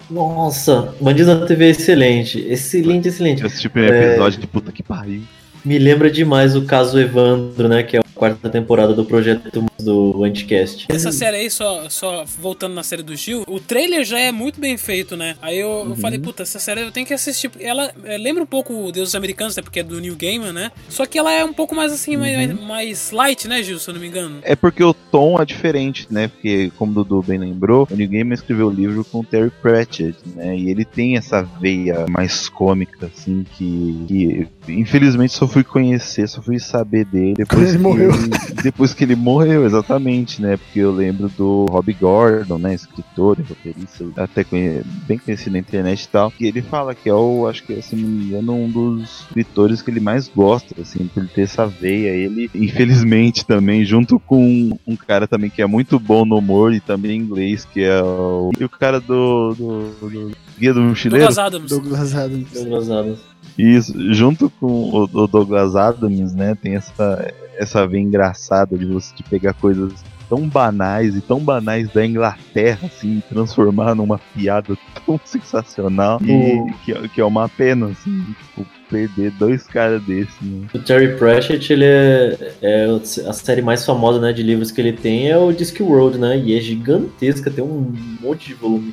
[0.09, 2.39] Nossa, Bandido na TV é excelente.
[2.39, 3.41] Excelente, excelente.
[3.41, 4.09] Eu assisti o primeiro É.
[4.11, 5.21] episódio de puta que pariu.
[5.63, 7.83] Me lembra demais o caso Evandro, né?
[7.83, 9.49] Que é a quarta temporada do projeto
[9.81, 10.85] do Anticast.
[10.89, 14.59] Essa série aí, só, só voltando na série do Gil, o trailer já é muito
[14.59, 15.35] bem feito, né?
[15.41, 17.49] Aí eu, eu falei, puta, essa série eu tenho que assistir.
[17.59, 19.61] Ela é, lembra um pouco o Deuses Americanos, né?
[19.61, 20.71] Porque é do New Gaiman, né?
[20.89, 23.79] Só que ela é um pouco mais assim, mais, mais light, né, Gil?
[23.79, 24.39] Se eu não me engano.
[24.43, 26.27] É porque o tom é diferente, né?
[26.27, 29.51] Porque, como o Dudu bem lembrou, o Neil Gaiman escreveu o livro com o Terry
[29.61, 30.57] Pratchett, né?
[30.57, 36.41] E ele tem essa veia mais cômica, assim, que, que infelizmente só fui conhecer, só
[36.41, 38.11] fui saber dele depois ele que morreu.
[38.13, 40.57] ele- depois que ele morreu, exatamente, né?
[40.57, 42.73] Porque eu lembro do Rob Gordon, né?
[42.73, 46.31] Escritor e roteirista, até conhe- bem conhecido na internet e tal.
[46.31, 49.81] Que ele fala que é o, acho que, se não me engano, um dos escritores
[49.81, 52.09] que ele mais gosta, assim, por ele ter essa veia.
[52.09, 56.79] Ele, infelizmente, também, junto com um cara também que é muito bom no humor e
[56.79, 58.51] também em inglês, que é o.
[58.59, 59.53] E o cara do.
[59.55, 61.25] do, do Guia do Mochileiro.
[61.25, 61.69] Douglas Adams.
[61.69, 62.51] Douglas Adams.
[62.51, 63.19] Douglas Adams.
[63.57, 69.13] Isso, junto com o, o Douglas Adams, né, tem essa, essa veia engraçada de você
[69.15, 69.93] de pegar coisas
[70.27, 76.31] tão banais e tão banais da Inglaterra, assim, e transformar numa piada tão sensacional e
[76.59, 80.67] O- que, é- que é uma pena, assim, tipo, perder dois caras desses, né?
[80.75, 82.85] O Terry Pratchett, ele é, é
[83.27, 86.37] a série mais famosa né, de livros que ele tem é o Discworld, né?
[86.37, 88.91] E é gigantesca, tem um monte de volume.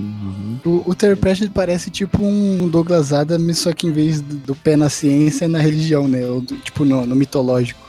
[0.64, 4.54] O, o Terry Pratchett parece tipo um Douglas Adams, só que em vez do, do
[4.54, 6.24] pé na ciência, é na religião, né?
[6.26, 7.80] Ou do- tipo no, no mitológico.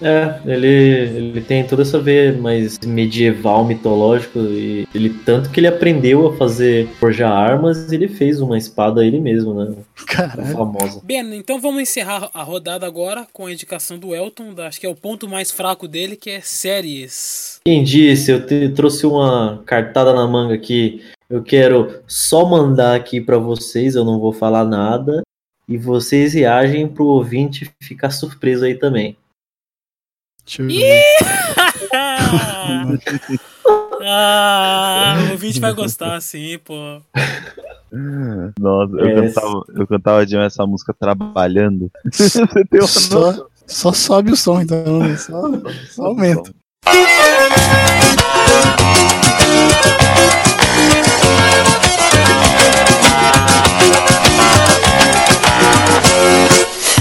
[0.00, 5.66] É, ele, ele tem toda essa veia mais medieval, mitológico, e ele tanto que ele
[5.66, 9.74] aprendeu a fazer forjar armas ele fez uma espada ele mesmo, né?
[10.06, 10.52] Caralho.
[10.52, 11.00] Famosa.
[11.04, 14.86] Bem, então vamos encerrar a rodada agora com a indicação do Elton, da- acho que
[14.86, 17.58] é o ponto mais fraco dele, que é séries.
[17.64, 21.02] Quem disse, eu te- trouxe uma cartada na manga aqui.
[21.28, 25.22] Eu quero só mandar aqui pra vocês, eu não vou falar nada.
[25.68, 29.16] E vocês reagem pro ouvinte ficar surpreso aí também.
[30.44, 31.02] Deixa eu ver.
[34.02, 37.00] ah, o ouvinte vai gostar, sim, pô.
[38.58, 39.14] Nossa, eu, É.
[39.28, 41.90] cantava, eu cantava demais essa música trabalhando.
[42.12, 42.86] Você tem uma?
[42.88, 45.16] Só, só sobe o som, então, né?
[45.16, 45.42] Só,
[45.90, 46.52] só aumenta.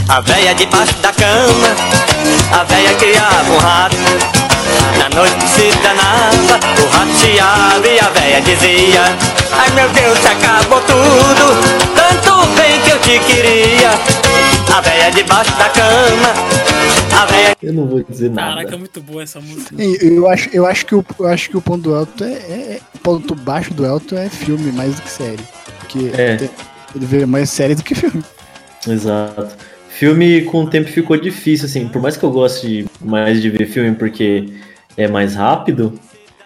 [0.10, 1.68] A véia debaixo da cama,
[2.60, 4.39] a véia criava um rato.
[5.00, 9.02] Na noite se danava, o rato chiava e a véia dizia:
[9.52, 13.90] Ai meu Deus, acabou tudo, tanto bem que eu te queria.
[14.76, 16.34] A véia debaixo da cama,
[17.22, 17.58] a véia.
[17.62, 18.56] Eu não vou dizer nada.
[18.58, 19.76] Caraca, é muito boa essa música.
[19.82, 22.74] Eu acho, eu, acho que o, eu acho que o ponto do Elton é, é-
[22.76, 25.44] é- O ponto baixo do Elton é filme mais do que série.
[25.80, 26.36] Porque É.
[26.36, 26.50] tem-
[26.96, 28.24] ele vê mais série do que filme.
[28.88, 29.48] Exato.
[29.90, 31.88] Filme com o tempo ficou difícil, assim.
[31.88, 34.46] Por mais que eu goste mais de ver filme porque
[35.04, 36.00] é mais rápido,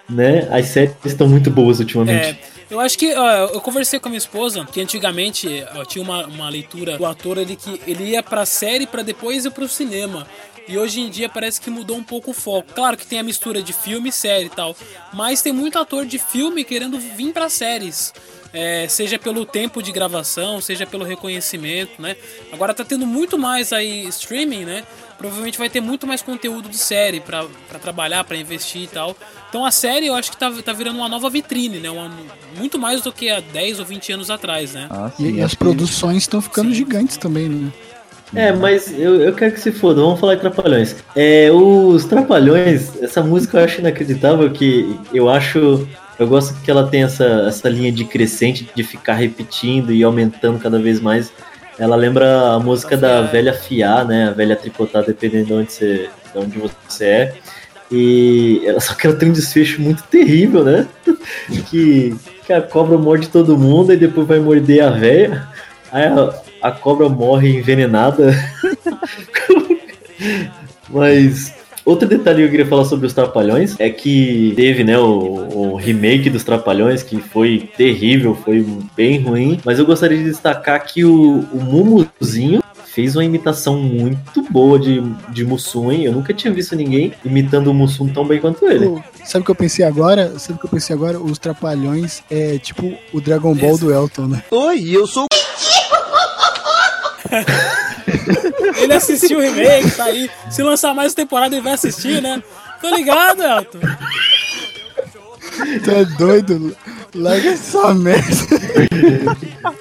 [0.10, 0.48] né?
[0.52, 2.26] As séries estão muito boas ultimamente.
[2.26, 2.38] É,
[2.70, 5.48] eu acho que ó, eu conversei com a minha esposa que antigamente
[5.88, 9.52] tinha uma, uma leitura do ator ele que ele ia pra série pra depois ir
[9.52, 10.28] pro cinema.
[10.68, 12.74] E hoje em dia parece que mudou um pouco o foco.
[12.74, 14.76] Claro que tem a mistura de filme e série e tal,
[15.12, 18.14] mas tem muito ator de filme querendo vir pra séries.
[18.54, 22.16] É, seja pelo tempo de gravação, seja pelo reconhecimento, né?
[22.52, 24.84] Agora tá tendo muito mais aí streaming, né?
[25.24, 29.16] Provavelmente vai ter muito mais conteúdo de série pra pra trabalhar, pra investir e tal.
[29.48, 31.90] Então a série eu acho que tá, tá virando uma nova vitrine, né?
[31.90, 32.12] Uma-
[32.58, 34.88] muito mais do que há 10 ou 20 anos atrás, né?
[34.90, 37.72] Ah, E, sim, e as produções estão ficando gigantes também, né?
[38.36, 40.98] É, mas eu, eu quero que se foda, vamos falar de Trapalhões.
[41.16, 45.88] É, os Trapalhões, essa música eu acho inacreditável que eu acho.
[46.20, 50.60] Eu gosto que ela tem essa, essa linha de crescente, de ficar repetindo e aumentando
[50.60, 51.32] cada vez mais.
[51.78, 54.30] Ela lembra a música da velha fiar, né?
[54.30, 57.34] A velha tricotar, dependendo de onde você, de onde você é.
[57.92, 60.88] E ela, só que ela tem um desfecho muito terrível, né?
[61.70, 62.16] que,
[62.46, 65.48] que a cobra morde todo mundo e depois vai morder a velha.
[65.92, 68.34] Aí a, a cobra morre envenenada.
[70.90, 71.54] Mas
[71.86, 75.76] outro detalhe que eu queria falar sobre os Trapalhões é que teve, né, o, o
[75.76, 78.66] remake dos Trapalhões, que foi terrível, foi
[78.96, 79.60] bem ruim.
[79.64, 82.64] Mas eu gostaria de destacar que o, o Mumuzinho
[82.94, 86.04] fez uma imitação muito boa de, de Mussum, hein?
[86.04, 89.02] Eu nunca tinha visto ninguém imitando o Mussum tão bem quanto ele.
[89.26, 90.38] Sabe o que eu pensei agora?
[90.38, 91.20] Sabe o que eu pensei agora?
[91.20, 94.44] Os Trapalhões é tipo o Dragon Ball do Elton, né?
[94.52, 95.26] Oi, eu sou
[98.82, 100.30] Ele assistiu o remake, tá aí.
[100.50, 102.42] Se lançar mais temporada, ele vai assistir, né?
[102.82, 103.80] Tô ligado, Elton.
[105.84, 106.76] Tu é doido?
[107.16, 108.28] Larga essa merda.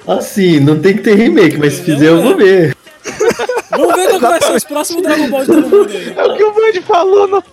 [0.07, 2.75] Assim, não tem que ter remake, mas se fizer eu vou ver.
[3.71, 6.13] Vamos ver qual que vai ser os próximos Dragon Ball de todo mundo aí.
[6.15, 7.43] É o que o Band falou no.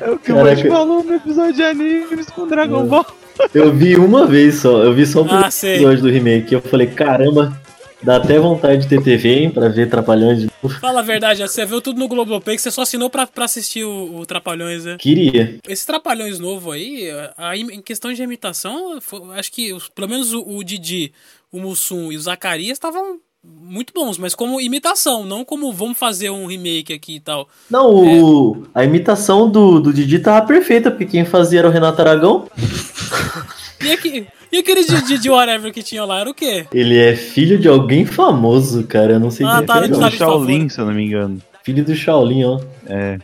[0.00, 0.68] É o que o Band Caraca.
[0.70, 3.06] falou no episódio de animes com Dragon Ball.
[3.54, 5.76] Eu vi uma vez só, eu vi só o primeiro Ah, sei.
[5.76, 6.54] episódio do remake.
[6.54, 7.58] Eu falei, caramba,
[8.02, 10.78] dá até vontade de ter TV, hein, pra ver Trapalhões de novo.
[10.80, 13.84] Fala a verdade, você viu tudo no Globoplay que você só assinou pra, pra assistir
[13.84, 14.96] o, o Trapalhões, né?
[14.98, 15.58] Queria.
[15.68, 18.98] Esse Trapalhões novo aí, a, em questão de imitação,
[19.36, 21.12] acho que os- pelo menos o, o Didi,
[21.52, 26.28] o Mussum e o Zacarias estavam muito bons, mas como imitação, não como vamos fazer
[26.28, 27.48] um remake aqui e tal.
[27.70, 32.00] Não, o, a imitação do, do Didi tava perfeita, porque quem fazia era o Renato
[32.02, 32.46] Aragão.
[33.82, 36.66] E, aqui, e aquele Didi de whatever que tinha lá era o quê?
[36.72, 39.14] Ele é filho de alguém famoso, cara.
[39.14, 39.88] Eu não sei Ah, quem tá, é.
[39.88, 41.40] tá O Shaolin, se eu não me engano.
[41.64, 42.60] Filho do Shaolin, ó.
[42.86, 43.18] É.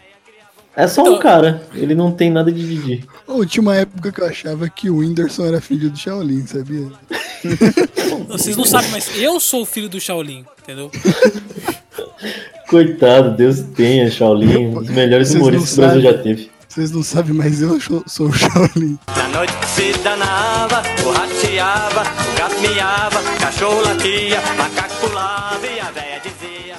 [0.74, 1.62] É só Então- um cara.
[1.74, 3.04] Ele não tem nada de Didi.
[3.26, 6.86] Ô, tinha uma época que eu achava que o Whindersson era filho do Shaolin, sabia?
[8.28, 10.90] Vocês não sabem, mas eu sou o filho do Shaolin, entendeu?
[12.68, 14.56] Coitado, Deus tenha, Shaolin.
[14.68, 16.50] Um dos melhores Vocês humoristas que o Brasil já teve.
[16.76, 18.98] Vocês não sabem, mas eu sou, o Shaolin.
[19.08, 25.66] Na noite se danava, o rato chiava, o gato miava, o cachorro latia, macaco pulava
[25.66, 26.76] e a véia dizia.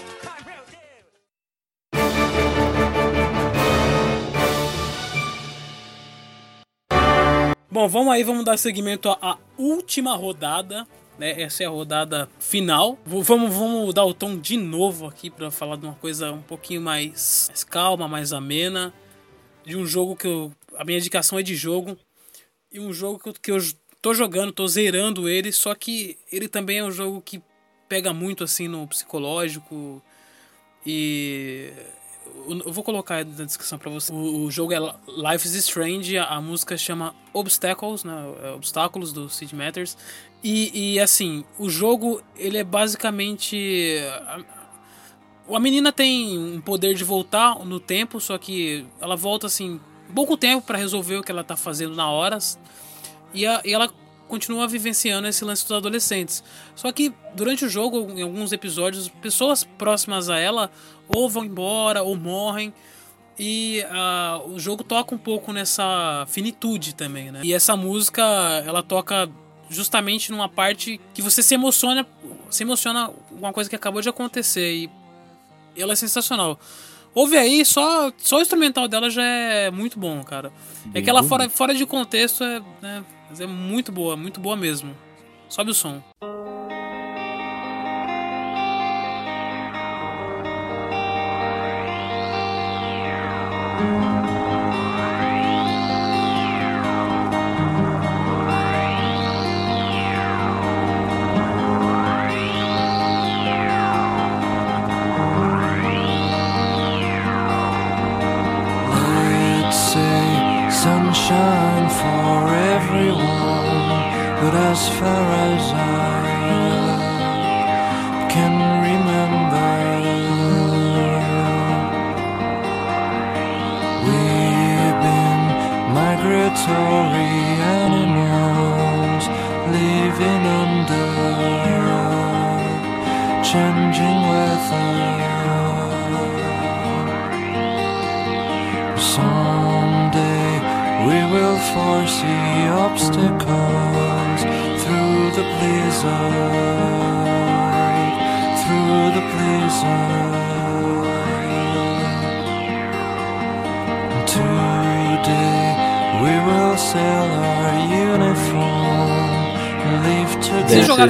[7.72, 10.86] Bom, vamos aí, vamos dar seguimento à, última rodada.
[11.18, 11.42] Né?
[11.42, 13.00] Essa é a rodada final.
[13.04, 16.82] Vamos, vamos dar o tom de novo aqui para falar de uma coisa um pouquinho
[16.82, 18.94] mais, mais calma, mais amena.
[19.68, 20.54] De um jogo que eu.
[20.78, 21.98] A minha indicação é de jogo.
[22.72, 23.58] E um jogo que eu, que eu
[24.02, 25.52] tô jogando, tô zerando ele.
[25.52, 27.42] Só que ele também é um jogo que
[27.90, 30.02] pega muito assim no psicológico.
[30.86, 31.70] E
[32.66, 34.10] eu vou colocar na descrição pra você.
[34.14, 38.14] O, o jogo é Life is Strange, a, a música chama Obstacles, né?
[38.44, 39.98] é Obstáculos do Sid Matters.
[40.42, 44.00] E, e assim, o jogo ele é basicamente
[45.56, 49.80] a, menina tem um poder de voltar no tempo, só que ela volta assim
[50.14, 52.58] pouco tempo pra resolver o que ela tá fazendo na horas.
[53.34, 53.90] E, a- e ela
[54.28, 56.44] continua vivenciando esse lance dos adolescentes.
[56.76, 60.70] Só que durante o jogo, em alguns episódios, pessoas próximas a ela
[61.08, 62.74] ou vão embora ou morrem.
[63.40, 67.42] E ah, o jogo toca um pouco nessa finitude também, né?
[67.44, 68.24] E essa música,
[68.66, 69.30] ela toca
[69.70, 72.06] justamente numa parte que você se emociona,
[72.50, 74.90] se emociona com uma coisa que acabou de acontecer e
[75.78, 76.60] ela é sensacional.
[77.14, 80.52] Ouve aí, só, só o instrumental dela já é muito bom, cara.
[80.86, 81.28] é Bem que ela bom.
[81.28, 84.96] fora, fora de contexto é, né, mas é muito boa, muito boa mesmo.
[85.50, 86.02] Sobe o som.
[93.80, 94.17] Let's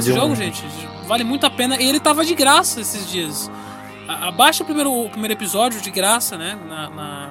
[0.09, 0.63] esse de um- jogo, gente?
[1.07, 1.81] Vale muito a pena.
[1.81, 3.49] E ele tava de graça esses dias.
[4.07, 6.57] Abaixa o primeiro, o primeiro episódio de graça, né?
[6.67, 7.29] Na, na-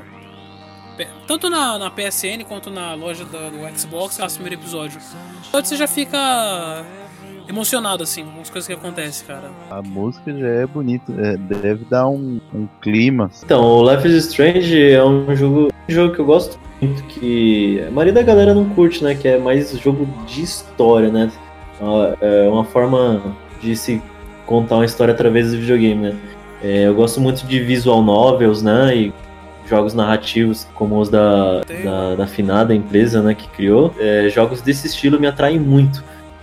[1.26, 4.98] tanto na, na PSN quanto na loja da- do Xbox, passa o primeiro episódio.
[5.48, 6.16] Então você já fica
[7.48, 9.50] emocionado, assim, com as coisas que acontecem, cara.
[9.70, 13.30] A música já é bonita, é, deve dar um, um clima.
[13.44, 17.80] Então, o Life is Strange é um jogo, um jogo que eu gosto muito, que
[17.86, 19.14] a maioria da galera não curte, né?
[19.14, 21.30] Que é mais jogo de história, né?
[22.20, 23.22] É uma forma
[23.60, 24.02] de se
[24.46, 26.16] contar uma história através do videogame, né?
[26.62, 28.96] É, eu gosto muito de visual novels, né?
[28.96, 29.12] E
[29.68, 33.34] jogos narrativos como os da, da, da finada empresa, né?
[33.34, 33.92] Que criou.
[33.98, 36.02] É, jogos desse estilo me atraem muito.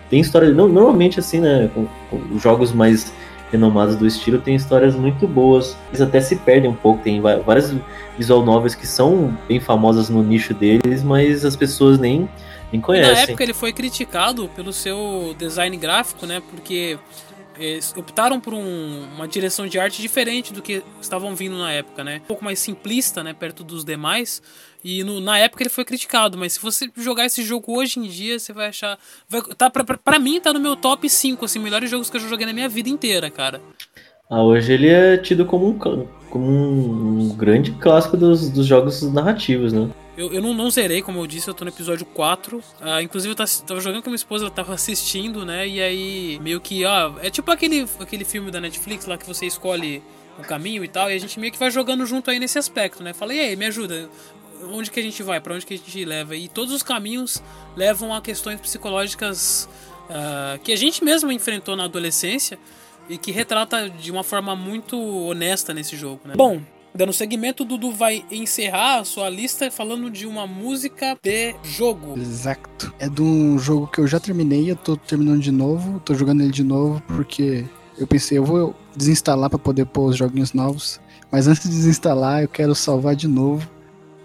[0.10, 1.70] Tem história, não- normalmente assim, né?
[1.74, 3.12] Com, com jogos mais
[3.52, 5.78] renomados do estilo tem histórias muito boas.
[5.90, 7.74] Eles até se perdem um pouco, tem várias
[8.18, 12.28] visual novels que são bem famosas no nicho deles, mas as pessoas nem,
[12.74, 16.42] nem E na época ele foi criticado pelo seu design gráfico, né?
[16.52, 16.98] Porque
[17.58, 22.04] eles optaram por um- uma direção de arte diferente do que estavam vindo na época,
[22.04, 22.18] né?
[22.24, 23.34] Um pouco mais simplista, né?
[23.34, 24.42] Perto dos demais.
[24.84, 28.04] E no- na época ele foi criticado, mas se você jogar esse jogo hoje em
[28.04, 28.98] dia, você vai achar.
[29.30, 32.18] Vai, tá, pra, pra, pra mim, tá no meu top 5, assim, melhores jogos que
[32.18, 33.62] eu já joguei na minha vida inteira, cara.
[34.30, 39.72] Ah, hoje ele é tido como um, como um grande clássico dos, dos jogos narrativos,
[39.72, 39.90] né?
[40.16, 42.64] Eu, eu não, não zerei, como eu disse, eu tô no episódio 4.
[42.80, 45.68] Ah, inclusive, eu tava, tava jogando com minha esposa, ela tava assistindo, né?
[45.68, 49.46] E aí, meio que, ó, é tipo aquele, aquele filme da Netflix lá que você
[49.46, 50.04] escolhe
[50.38, 53.02] o caminho e tal, e a gente meio que vai jogando junto aí nesse aspecto,
[53.02, 53.14] né?
[53.14, 54.10] Fala, e aí, me ajuda.
[54.72, 55.42] Onde que a gente vai?
[55.42, 56.36] Pra onde que a gente leva?
[56.36, 57.44] E todos os caminhos
[57.76, 59.68] levam a questões psicológicas
[60.10, 62.60] ah, que a gente mesmo enfrentou na adolescência
[63.10, 66.34] e que retrata de uma forma muito honesta nesse jogo, né?
[66.36, 66.62] Bom,
[66.94, 72.18] dando seguimento, o Dudu vai encerrar a sua lista falando de uma música de jogo.
[72.18, 72.94] Exato.
[73.00, 76.42] É de um jogo que eu já terminei, eu tô terminando de novo, tô jogando
[76.42, 77.66] ele de novo porque
[77.98, 81.00] eu pensei, eu vou desinstalar pra poder pôr os joguinhos novos.
[81.32, 83.68] Mas antes de desinstalar, eu quero salvar de novo,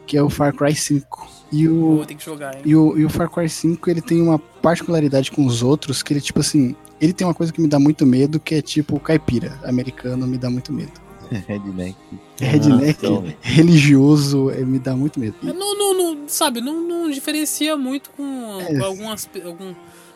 [0.07, 1.39] que é o Far Cry 5.
[1.51, 2.62] E o, que jogar, hein?
[2.64, 6.12] e o, e o Far Cry 5, ele tem uma particularidade com os outros, que
[6.12, 8.97] ele, tipo assim, ele tem uma coisa que me dá muito medo, que é tipo
[8.97, 11.08] o caipira americano, me dá muito medo.
[11.49, 11.97] Redneck.
[12.41, 15.35] Redneck, Então, religioso, eh, me dá muito medo.
[15.43, 18.79] Não, não, não, sabe, não, não diferencia muito com, É.
[18.79, 19.74] com algumas, algum,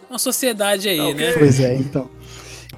[0.09, 1.33] uma sociedade aí, né?
[1.33, 2.09] Pois é, então.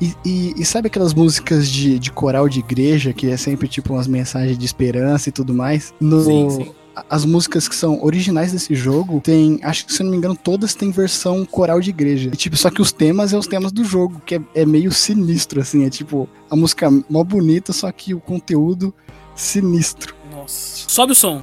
[0.00, 3.92] E, e- e sabe aquelas músicas de, de coral de igreja, que é sempre tipo
[3.92, 5.94] umas mensagens de esperança e tudo mais?
[6.00, 6.72] No, Sim, sim.
[7.08, 10.36] As músicas que são originais desse jogo tem, acho que se eu não me engano,
[10.36, 12.30] todas têm versão coral de igreja.
[12.32, 14.92] E, tipo, só que os temas é os temas do jogo, que é, é meio
[14.92, 15.84] sinistro, assim.
[15.84, 18.94] É tipo, a música mó bonita, só que o conteúdo
[19.34, 20.14] sinistro.
[20.30, 20.84] Nossa.
[20.88, 21.42] Sobe o som.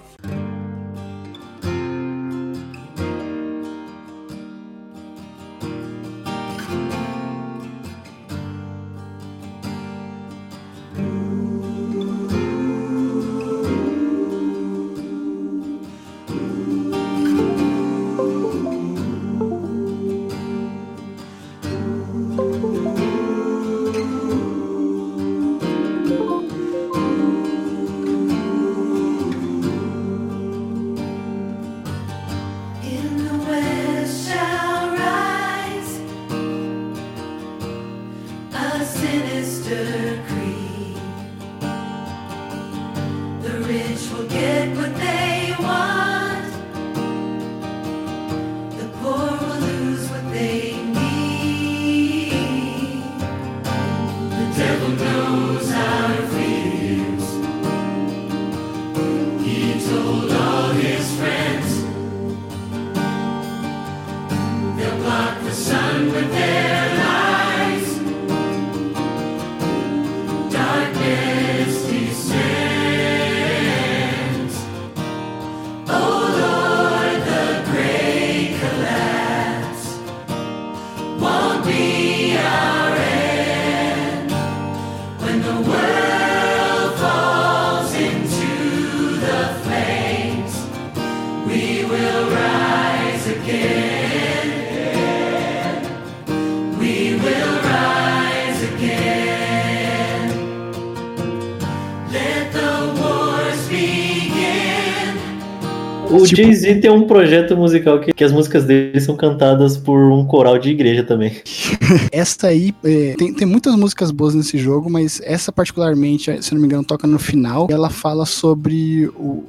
[106.35, 110.25] Tipo- Jay-Z tem um projeto musical que, que as músicas dele são cantadas por um
[110.25, 111.33] coral de igreja também.
[112.11, 116.61] Essa aí, é, tem, tem muitas músicas boas nesse jogo, mas essa particularmente, se não
[116.61, 117.67] me engano, toca no final.
[117.69, 119.43] Ela fala sobre o.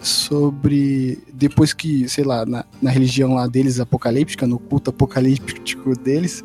[0.00, 1.18] Sobre.
[1.32, 6.44] Depois que, sei lá, na, na religião lá deles, apocalíptica, no culto apocalíptico deles,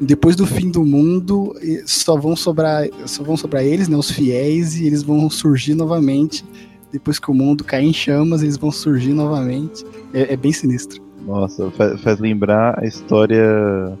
[0.00, 4.76] depois do fim do mundo, só vão sobrar, só vão sobrar eles, né, os fiéis,
[4.76, 6.44] e eles vão surgir novamente.
[6.92, 9.84] Depois que o mundo cair em chamas, eles vão surgir novamente.
[10.12, 11.02] É, é bem sinistro.
[11.26, 13.98] Nossa, faz, faz lembrar a história.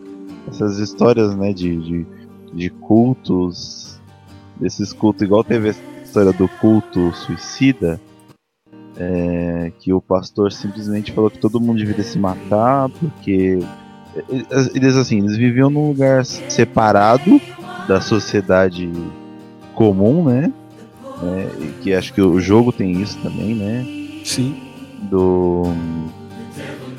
[0.48, 2.06] Essas histórias, né, de, de,
[2.54, 4.00] de cultos.
[4.56, 8.00] Desses cultos, igual teve a história do culto suicida.
[8.98, 13.60] é, que o pastor simplesmente falou que todo mundo deveria se matar, porque.
[14.74, 17.40] Eles assim, eles viviam num lugar separado
[17.86, 18.90] da sociedade
[19.74, 20.52] comum, né?
[21.22, 23.84] É, e que acho que o jogo tem isso também, né?
[24.24, 24.54] Sim.
[25.10, 25.62] do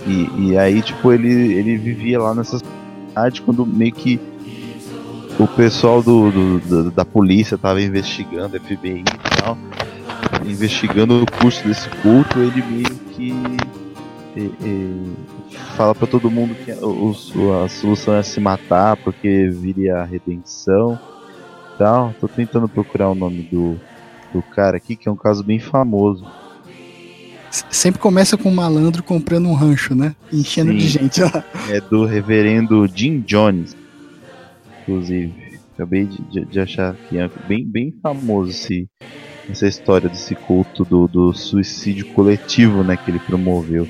[0.06, 4.20] e, e aí tipo ele ele vivia lá nessa cidade quando meio que
[5.40, 9.58] o pessoal do, do- do- da polícia tava investigando FBI e tal
[10.46, 13.34] investigando o curso desse culto ele meio que
[14.36, 15.16] e- e
[15.76, 16.76] fala pra todo mundo que a,
[17.66, 20.98] a solução é se matar porque viria a redenção
[21.78, 23.78] tal tô tentando procurar o nome do
[24.34, 26.26] do cara aqui que é um caso bem famoso
[27.72, 30.16] Sempre começa com um malandro comprando um rancho, né?
[30.32, 31.00] Enchendo de Sim.
[31.00, 31.24] gente.
[31.24, 31.32] ó.
[31.68, 33.76] É do reverendo Jim Jones,
[34.82, 35.34] inclusive.
[35.74, 38.88] Acabei de, de- de achar que é bem, bem famoso esse,
[39.50, 43.88] essa história desse culto do, do suicídio coletivo, né, que ele promoveu.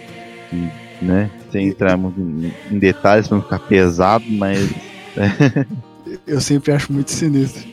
[0.54, 4.70] E, né, sem entrar muito em, em detalhes para não ficar pesado, mas
[6.26, 7.68] Eu sempre acho muito sinistro.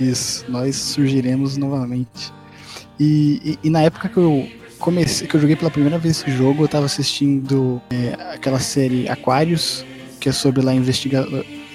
[0.00, 2.32] Isso, nós surgiremos novamente.
[2.98, 4.48] E, e- e na época que eu
[4.78, 9.08] comecei, que eu joguei pela primeira vez esse jogo, eu tava assistindo é, aquela série
[9.08, 9.84] Aquarius,
[10.18, 11.24] que é sobre lá investigar.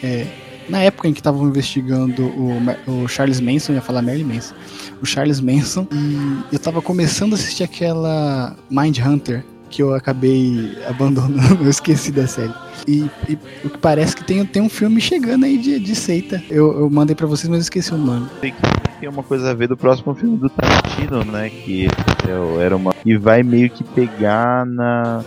[0.04, 0.26] é,
[0.68, 2.58] na época em que estavam investigando o,
[3.04, 4.56] o Charles Manson, ia falar Marilyn Manson,
[5.00, 10.78] o Charles Manson, e eu tava começando a assistir aquela Mind Hunter, que eu acabei
[10.88, 12.54] abandonando, eu esqueci da série.
[12.88, 16.44] E, e o que parece que tem, tem um filme chegando aí de, de seita.
[16.50, 18.28] Eu, eu mandei pra vocês, mas esqueci o nome.
[18.42, 18.54] tem
[19.00, 21.50] tem uma coisa a ver do próximo filme do Tarantino, né?
[21.50, 22.94] Que é- era uma.
[23.06, 25.24] E vai meio que pegar na.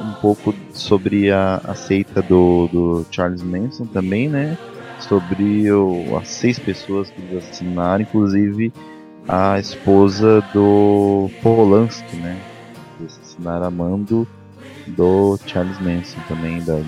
[0.00, 4.58] Um pouco sobre a, a seita do, do Charles Manson também, né?
[5.00, 8.72] Sobre o, as seis pessoas que eles assinaram, inclusive
[9.26, 12.36] a esposa do Polanski, né?
[13.36, 14.26] Eles assassinaram a mando
[14.86, 16.80] do Charles Manson também, da,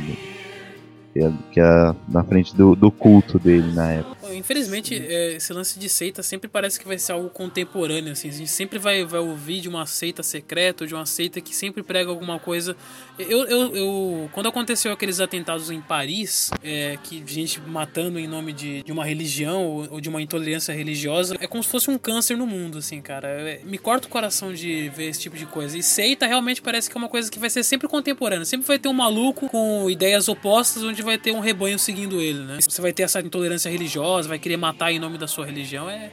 [1.12, 4.17] que é, que é na frente do, do culto dele na época.
[4.34, 8.28] Infelizmente, é, esse lance de seita sempre parece que vai ser algo contemporâneo, assim.
[8.28, 11.82] A gente sempre vai, vai ouvir de uma seita secreta, de uma seita que sempre
[11.82, 12.76] prega alguma coisa.
[13.18, 18.52] Eu, eu, eu- quando aconteceu aqueles atentados em Paris, é, que gente matando em nome
[18.52, 21.98] de, de uma religião ou, ou de uma intolerância religiosa, é como se fosse um
[21.98, 23.28] câncer no mundo, assim, cara.
[23.28, 25.76] É, me corta o coração de ver esse tipo de coisa.
[25.76, 28.44] E seita realmente parece que é uma coisa que vai ser sempre contemporânea.
[28.44, 32.40] Sempre vai ter um maluco com ideias opostas, onde vai ter um rebanho seguindo ele,
[32.40, 32.58] né?
[32.66, 35.88] Você vai ter essa intolerância religiosa, vai querer matar em nome da sua religião.
[35.88, 36.10] É,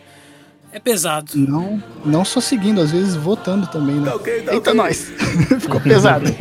[0.72, 1.32] é pesado.
[1.36, 4.12] Não, não só seguindo, às vezes votando também, né?
[4.52, 5.12] Eita, nós!
[5.60, 6.26] Ficou pesado.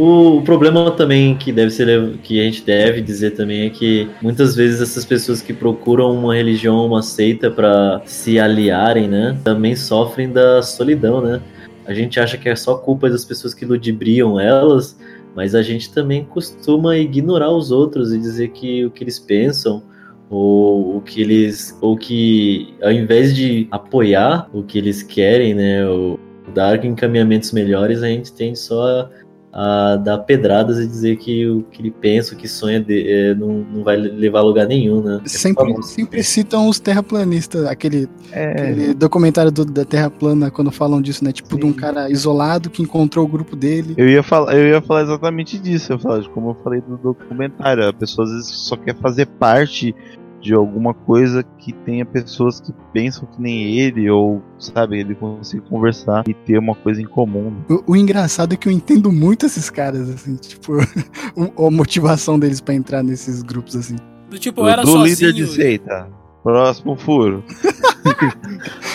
[0.00, 4.54] O, problema também que deve ser que a gente deve dizer também é que muitas
[4.54, 10.30] vezes essas pessoas que procuram uma religião, uma seita para se aliarem, né, também sofrem
[10.30, 11.40] da solidão, né?
[11.84, 14.96] A gente acha que é só culpa das pessoas que ludibriam elas,
[15.34, 19.82] mas a gente também costuma ignorar os outros e dizer que o que eles pensam
[20.30, 25.86] ou o que eles ou que ao invés de apoiar o que eles querem, né,
[25.86, 26.18] ou
[26.54, 29.10] dar encaminhamentos melhores, a gente tende só
[29.52, 33.34] a dar pedradas e dizer que o que ele pensa, o que sonha de- é,
[33.34, 35.20] não, não vai levar a lugar nenhum, né?
[35.24, 41.00] Sempre, sempre citam os terraplanistas, aquele, É, aquele documentário do- da Terra plana, quando falam
[41.00, 41.32] disso, né?
[41.32, 43.94] Tipo, de um cara isolado que encontrou o grupo dele.
[43.96, 45.92] Eu ia falar, eu ia falar exatamente disso.
[45.94, 49.94] Eu falar, como eu falei do documentário, a pessoa às vezes só quer fazer parte
[50.40, 55.62] de alguma coisa que tenha pessoas que pensam que nem ele, ou sabe, ele consiga
[55.62, 57.52] conversar e ter uma coisa em comum.
[57.68, 60.74] O, o engraçado é que eu entendo muito esses caras, assim, tipo,
[61.56, 63.96] o- a motivação deles pra entrar nesses grupos, assim.
[64.30, 65.32] Do tipo, eu era do líder sozinho.
[65.34, 66.08] de seita.
[66.42, 67.42] Próximo furo.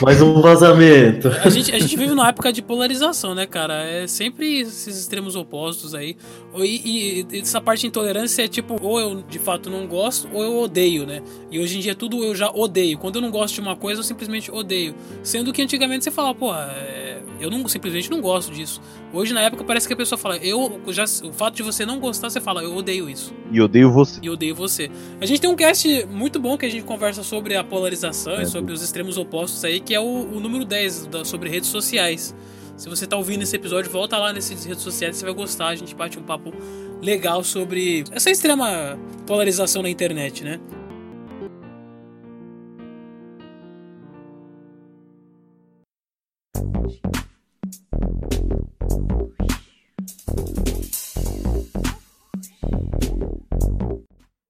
[0.01, 1.27] Mais um vazamento.
[1.27, 3.83] A gente, a gente vive numa época de polarização, né, cara?
[3.83, 6.15] É sempre esses extremos opostos aí.
[6.57, 10.43] E, e essa parte de intolerância é tipo, ou eu de fato não gosto, ou
[10.43, 11.21] eu odeio, né?
[11.51, 12.97] E hoje em dia tudo eu já odeio.
[12.97, 14.95] Quando eu não gosto de uma coisa, eu simplesmente odeio.
[15.21, 18.81] Sendo que antigamente você falava, pô, é, eu não, simplesmente não gosto disso.
[19.11, 21.03] Hoje, na época, parece que a pessoa fala, eu já.
[21.23, 23.33] O fato de você não gostar, você fala, eu odeio isso.
[23.51, 24.19] E odeio você.
[24.23, 24.89] E odeio você.
[25.19, 28.45] A gente tem um cast muito bom que a gente conversa sobre a polarização e
[28.45, 32.35] sobre os extremos opostos aí, que é o, o número 10 da- sobre redes sociais.
[32.77, 35.69] Se você tá ouvindo esse episódio, volta lá nessas redes sociais, você vai gostar.
[35.69, 36.53] A gente bate um papo
[37.01, 40.59] legal sobre essa extrema polarização na internet, né?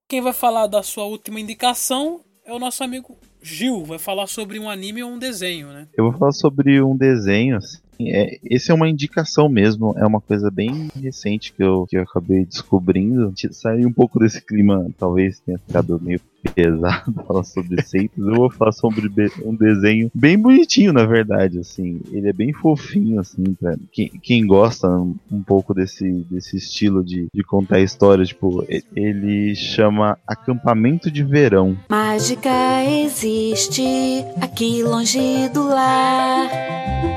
[0.07, 3.83] Quem vai falar da sua última indicação é o nosso amigo Gil.
[3.83, 5.87] Vai falar sobre um anime ou um desenho, né?
[5.95, 7.83] Eu vou falar sobre um desenho, assim.
[8.01, 12.01] É, esse é uma indicação mesmo, é uma coisa bem recente que eu, que eu
[12.01, 13.33] acabei descobrindo.
[13.51, 16.19] Sair um pouco desse clima, talvez tenha ficado meio
[16.53, 18.25] pesado falar sobre seitas.
[18.25, 19.09] Eu vou falar sobre
[19.43, 22.01] um desenho bem bonitinho, na verdade, assim.
[22.11, 27.27] Ele é bem fofinho, assim, pra quem, quem gosta um, pouco desse, desse estilo de,
[27.33, 28.29] de contar histórias.
[28.29, 28.65] Tipo,
[28.95, 31.77] ele chama Acampamento de Verão.
[31.89, 32.49] Mágica
[32.83, 33.83] existe
[34.41, 36.49] aqui longe do lar.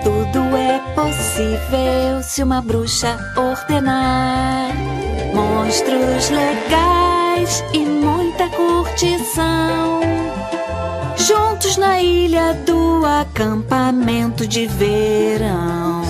[0.03, 4.75] Tudo é possível se uma bruxa ordenar.
[5.35, 7.16] Monstros legais
[7.73, 10.01] e muita curtição.
[11.17, 16.03] Juntos na ilha do acampamento de verão.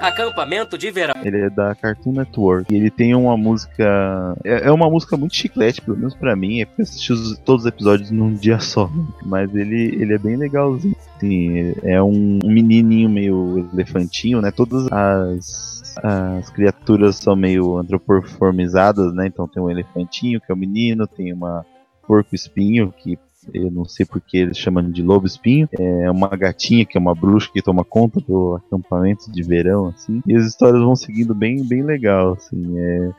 [0.00, 1.14] Acampamento de verão.
[1.24, 2.72] Ele é da Cartoon Network.
[2.72, 4.36] E ele tem uma música.
[4.44, 6.60] É, é uma música muito chiclete, pelo menos pra mim.
[6.60, 8.88] É porque eu assisti os- todos os episódios num dia só.
[9.24, 10.94] Mas ele, ele é bem legalzinho.
[11.16, 14.52] Assim, é um, um menininho meio elefantinho, né?
[14.52, 15.77] Todas as.
[16.02, 19.26] As criaturas são meio antropomorfizadas, né?
[19.26, 21.64] Então tem um elefantinho, que é o menino, tem uma
[22.06, 23.18] porco espinho, que
[23.52, 25.68] eu não sei porque eles chamam de lobo espinho.
[25.78, 30.22] É uma gatinha, que é uma bruxa que toma conta do acampamento de verão, assim.
[30.26, 32.78] E as histórias vão seguindo bem, bem legal, assim.
[32.78, 33.10] É,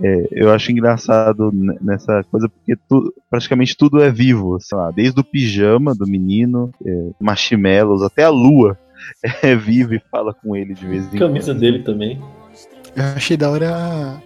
[0.00, 1.50] é, eu acho engraçado
[1.80, 6.70] nessa coisa porque tu- praticamente tudo é vivo, sei lá, desde o pijama do menino,
[6.84, 8.78] é, marshmallows, até a lua
[9.42, 11.60] é viva e fala com ele de vez em A camisa quando.
[11.60, 12.20] dele também.
[12.96, 14.20] Eu achei da hora a,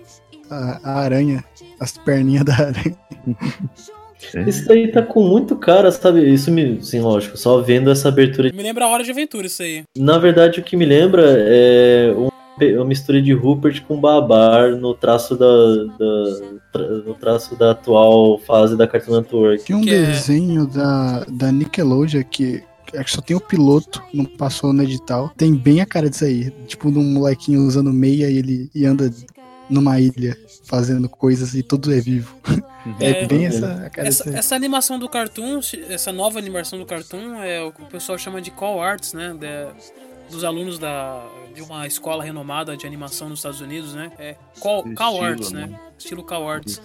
[0.51, 1.45] a, a aranha,
[1.81, 2.97] as perninhas da aranha.
[4.47, 6.21] Esse daí tá com muito cara, sabe?
[6.33, 6.83] Isso me.
[6.83, 8.51] Sim, lógico, só vendo essa abertura.
[8.55, 9.83] Me lembra a Hora de Aventura isso aí.
[9.99, 12.29] Na verdade, o que me lembra é um-
[12.77, 15.47] uma mistura de Rupert com Babar no traço da,
[15.99, 19.65] da- no traço da atual fase da Cartoon Network.
[19.65, 22.63] Tinha um desenho da, da Nickelodeon que
[22.94, 25.31] acho que só tem o piloto, não passou no edital.
[25.36, 26.51] Tem bem a cara disso aí.
[26.66, 29.12] Tipo, de um molequinho usando meia e ele e anda
[29.70, 32.36] numa ilha fazendo coisas e tudo é vivo.
[32.98, 34.35] É, bem essa a cara essa, disso aí.
[34.35, 38.43] essa animação do Cartoon, essa nova animação do Cartoon é o que o pessoal chama
[38.43, 39.35] de Call Arts, né?
[39.39, 39.93] De-
[40.32, 41.24] dos alunos da,
[41.55, 44.10] de uma escola renomada de animação nos Estados Unidos, né?
[44.19, 45.66] É Call, Call Arts, né?
[45.66, 45.81] né?
[45.98, 46.81] Estilo Call Arts.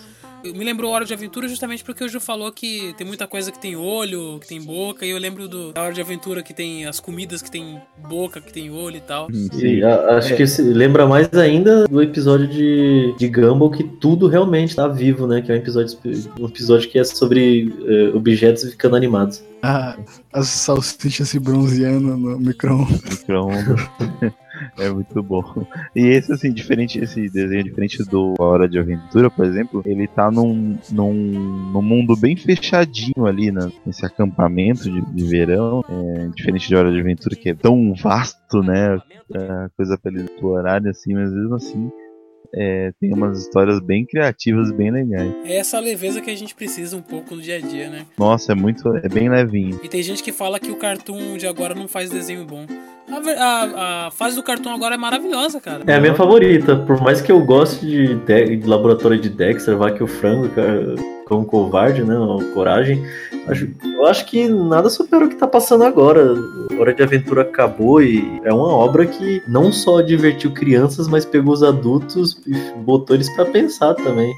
[0.54, 3.60] Me lembrou Hora de Aventura justamente porque o Ju falou que tem muita coisa que
[3.60, 6.86] tem olho, que tem boca, e eu lembro do, da Hora de Aventura que tem
[6.86, 9.28] as comidas que tem boca, que tem olho e tal.
[9.54, 10.38] E a- acho É.
[10.38, 15.42] que lembra mais ainda do episódio de, de Gumball que tudo realmente tá vivo, né?
[15.42, 15.98] Que é um episódio,
[16.40, 19.44] um episódio que é sobre eh, objetos ficando animados.
[19.64, 19.98] Ah,
[20.34, 23.02] as salsichas se bronzeando no micro-ondas.
[23.28, 23.80] Micro-ondas.
[24.78, 25.44] É muito bom.
[25.96, 30.08] E esse, assim, diferente, esse desenho diferente do A Hora de Aventura, por exemplo, ele
[30.08, 33.72] tá num, num, num mundo bem fechadinho ali, né?
[33.86, 35.84] Nesse acampamento de, de verão.
[35.90, 39.00] É, diferente de Hora de Aventura, que é tão vasto, né?
[39.34, 41.92] É, coisa pra eles explorarem, assim, mas mesmo assim.
[42.54, 45.34] é, tem umas histórias bem criativas, bem legais.
[45.46, 48.06] É essa leveza que a gente precisa um pouco no dia a dia, né?
[48.18, 48.88] Nossa, é muito.
[48.98, 49.80] É bem levinho.
[49.84, 52.66] E tem gente que fala que o Cartoon de agora não faz desenho bom.
[53.10, 55.84] A, a- a fase do Cartoon agora é maravilhosa, cara.
[55.88, 59.78] É a minha favorita, por mais que eu goste de, de- de laboratório de Dexter,
[59.78, 62.16] vá que o frango cara, com covarde, né?
[62.54, 63.02] Coragem.
[63.48, 66.34] acho- eu acho que nada supera o que tá passando agora.
[66.80, 71.54] Hora de Aventura acabou e é uma obra que não só divertiu crianças, mas pegou
[71.54, 74.32] os adultos e botou eles pra pensar também.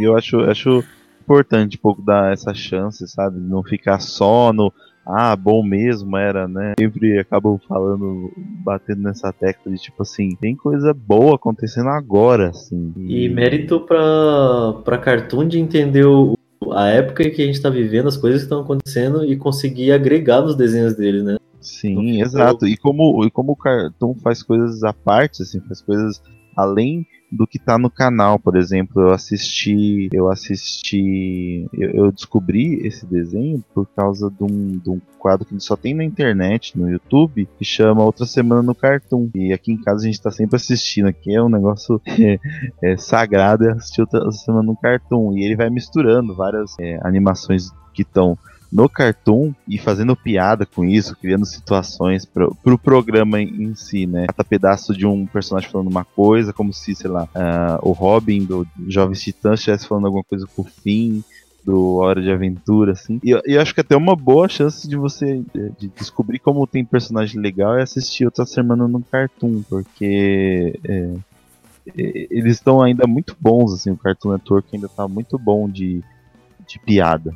[0.00, 0.82] E eu acho, acho
[1.20, 3.38] importante um pouco dar essa chance, sabe?
[3.38, 4.72] Não ficar só no.
[5.08, 6.74] Ah, bom mesmo era, né?
[6.78, 8.30] Sempre acabam falando,
[8.62, 12.92] batendo nessa tecla de tipo assim, tem coisa boa acontecendo agora, assim.
[12.96, 16.34] E mérito pra, pra Cartoon de entender o-
[16.72, 19.92] a época em que a gente tá vivendo, as coisas que estão acontecendo e conseguir
[19.92, 21.36] agregar nos desenhos dele, né?
[21.58, 22.66] Sim, exato.
[22.66, 26.20] E como, e como o Cartoon faz coisas à parte, assim, faz coisas
[26.54, 32.86] além do que tá no canal, por exemplo, eu assisti, eu assisti, eu, eu descobri
[32.86, 36.90] esse desenho por causa de um, de um quadro que só tem na internet, no
[36.90, 39.28] YouTube, que chama Outra Semana no Cartoon.
[39.34, 42.38] E aqui em casa a gente tá sempre assistindo, aqui é um negócio é,
[42.82, 45.36] é, sagrado, é assistir Outra Semana no Cartoon.
[45.36, 48.38] E ele vai misturando várias é, animações que estão
[48.70, 54.26] no Cartoon e fazendo piada com isso, criando situações pro, pro programa em, si, né?
[54.26, 58.44] Cada pedaço de um personagem falando uma coisa, como se, sei lá, ah, o Robin
[58.44, 61.22] do Jovens Titãs estivesse falando alguma coisa com o Finn,
[61.64, 63.20] do Hora de Aventura, assim.
[63.22, 65.42] E eu, eu acho que até uma boa chance de você
[65.78, 71.10] de descobrir como tem personagem legal é assistir outra semana no Cartoon, porque é,
[71.94, 76.02] eles estão ainda muito bons, assim, o Cartoon Network ainda tá muito bom de,
[76.66, 77.34] de piada.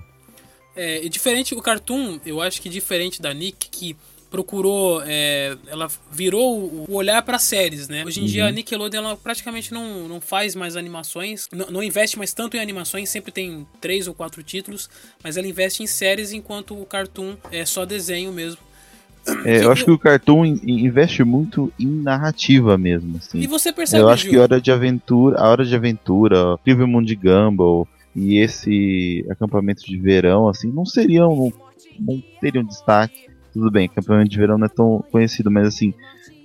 [0.74, 3.96] É, e diferente, o Cartoon, eu acho que diferente da Nick, que
[4.30, 8.02] procurou, é, ela virou o olhar para séries, né?
[8.06, 8.48] Hoje em dia Uhum.
[8.48, 12.60] a Nickelodeon ela praticamente não, não faz mais animações, não, não investe mais tanto em
[12.60, 14.88] animações, sempre tem três ou quatro títulos,
[15.22, 18.56] mas ela investe em séries enquanto o Cartoon é só desenho mesmo.
[19.44, 23.38] É, eu acho que o Cartoon in- investe muito em narrativa mesmo, assim.
[23.38, 24.32] E você percebe, Eu acho Gil?
[24.32, 29.84] que Hora de Aventura, a Hora de Aventura, Incrível Mundo de Gumball e esse acampamento
[29.84, 31.52] de verão, assim, não seriam, não,
[32.14, 33.26] não teriam destaque.
[33.52, 35.92] Tudo bem, acampamento de verão não é tão conhecido, mas assim,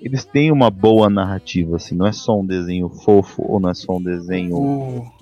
[0.01, 3.73] eles têm uma boa narrativa, assim, não é só um desenho fofo ou não é
[3.73, 4.55] só um desenho.
[4.55, 5.17] O,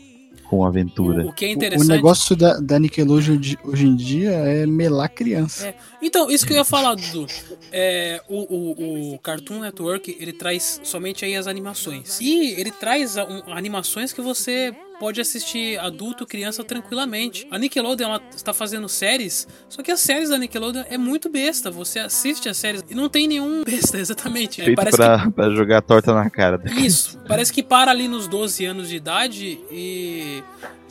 [0.48, 1.26] com aventura.
[1.26, 1.88] O que é O- interessante.
[1.90, 5.70] O negócio da, da Nickelodeon de- hoje em dia é melar criança.
[5.70, 7.26] É, Então, isso que eu ia falar, Dudu.
[7.72, 12.20] É, o, o, o Cartoon Network, ele traz somente aí as animações.
[12.22, 17.48] E ele traz a- um- animações que você pode assistir adulto, criança tranquilamente.
[17.52, 21.70] A Nickelodeon, ela está fazendo séries, só que as séries da Nickelodeon é muito besta.
[21.72, 24.62] Você assiste as séries e não tem nenhum besta, exatamente.
[24.64, 26.58] Feito parece pra, pra jogar torta na cara.
[26.60, 30.44] que isso, parece que para ali nos 12 anos de idade e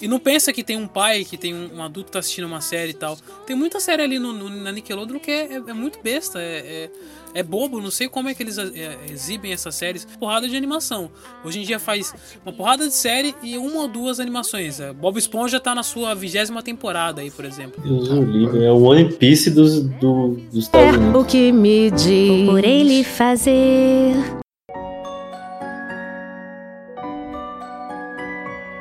[0.02, 2.46] e não pensa que tem um pai, que tem um, um adulto que tá assistindo
[2.46, 3.16] uma série e tal.
[3.46, 6.90] Tem muita série ali no, no- na Nickelodeon que é, é- é muito besta, é,
[7.34, 10.04] é, é bobo, não sei como é que eles é, exibem essas séries.
[10.18, 11.10] Porrada de animação.
[11.44, 12.12] Hoje em dia faz
[12.44, 14.78] uma porrada de série e uma ou duas animações.
[14.80, 17.82] É, Bob Esponja tá na sua vigésima temporada aí, por exemplo.
[17.82, 18.64] Deus o livre.
[18.64, 21.22] É o One Piece dos, do, dos Estados Unidos.
[21.22, 24.14] O que me diz por ele fazer.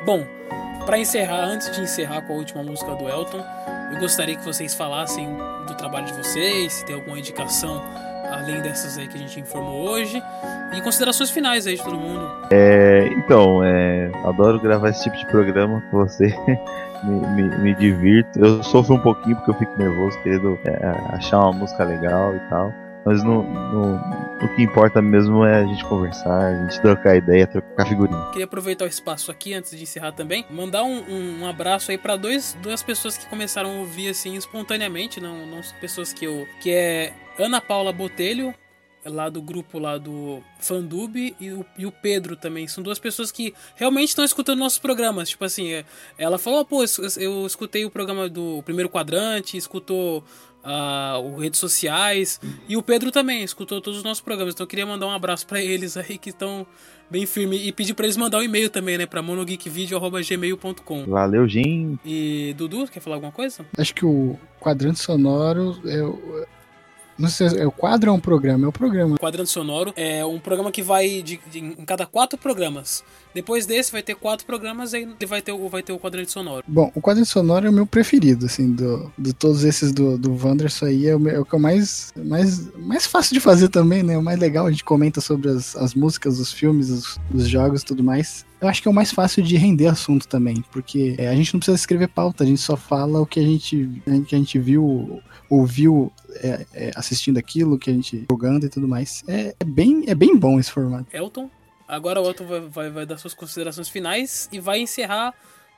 [0.06, 0.26] Bom,
[0.85, 3.43] pra encerrar, antes de encerrar com a última música do Elton,
[3.93, 5.27] eu gostaria que vocês falassem
[5.68, 7.81] do trabalho de vocês, se tem alguma indicação
[8.31, 10.22] além dessas aí que a gente informou hoje,
[10.76, 12.30] e considerações finais aí de todo mundo.
[12.51, 16.35] É, então, é, adoro gravar esse tipo de programa com você.
[17.03, 18.39] me, me, me divirto.
[18.39, 22.39] Eu sofro um pouquinho porque eu fico nervoso, querendo é, achar uma música legal e
[22.49, 22.73] tal.
[23.05, 23.95] Mas no, no,
[24.45, 28.25] o que importa mesmo é a gente conversar, a gente trocar ideia, trocar figurinha.
[28.31, 31.97] Queria aproveitar o espaço aqui antes de encerrar também, mandar um, um- um abraço aí
[31.97, 36.47] pra dois, duas pessoas que começaram a ouvir assim espontaneamente, não, não pessoas que eu.
[36.61, 38.53] que é Ana Paula Botelho,
[39.05, 42.67] lá do grupo lá do Fandub, e o, e o Pedro também.
[42.69, 45.27] São duas pessoas que realmente estão escutando nossos programas.
[45.27, 45.84] Tipo assim, é,
[46.17, 46.85] ela falou, pô,
[47.17, 50.23] eu escutei o programa do Primeiro Quadrante, escutou.
[51.22, 54.85] O redes sociais e o Pedro também escutou todos os nossos programas então eu queria
[54.85, 56.65] mandar um abraço pra eles aí que estão
[57.10, 61.99] bem firme e pedir pra eles mandar um e-mail também né para monogeekvideo@gmail.com Valeu, gente.
[62.06, 66.45] e Dudu quer falar alguma coisa Acho que o quadrante sonoro é.
[67.18, 68.65] Não sei se é o quadro ou é um programa?
[68.65, 69.18] É o programa.
[69.18, 73.03] Quadrante Sonoro é um programa que vai de, de- em cada quatro programas.
[73.34, 76.64] Depois desse vai ter quatro programas aí vai ter o vai ter o quadrante sonoro.
[76.68, 80.31] Bom, o quadrante sonoro é o meu preferido, assim, do, de todos esses do, do
[80.35, 84.03] Wanderson aí, é o, é o que eu mais, mais, mais fácil de fazer também,
[84.03, 84.15] né?
[84.18, 87.81] O mais legal, a gente comenta sobre as, as músicas, os filmes, os, os jogos
[87.81, 88.45] e tudo mais.
[88.61, 91.53] Eu acho que é o mais fácil de render assunto também, porque é, a gente
[91.53, 94.57] não precisa escrever pauta, a gente só fala o que a gente, que a gente
[94.60, 95.19] viu,
[95.53, 99.23] ouviu é, é, assistindo aquilo, que a gente jogando e tudo mais.
[99.27, 101.05] É, é bem, é bem bom esse formato.
[101.13, 101.49] Elton.
[101.88, 105.34] Agora o Elton vai, vai, vai dar suas considerações finais e vai encerrar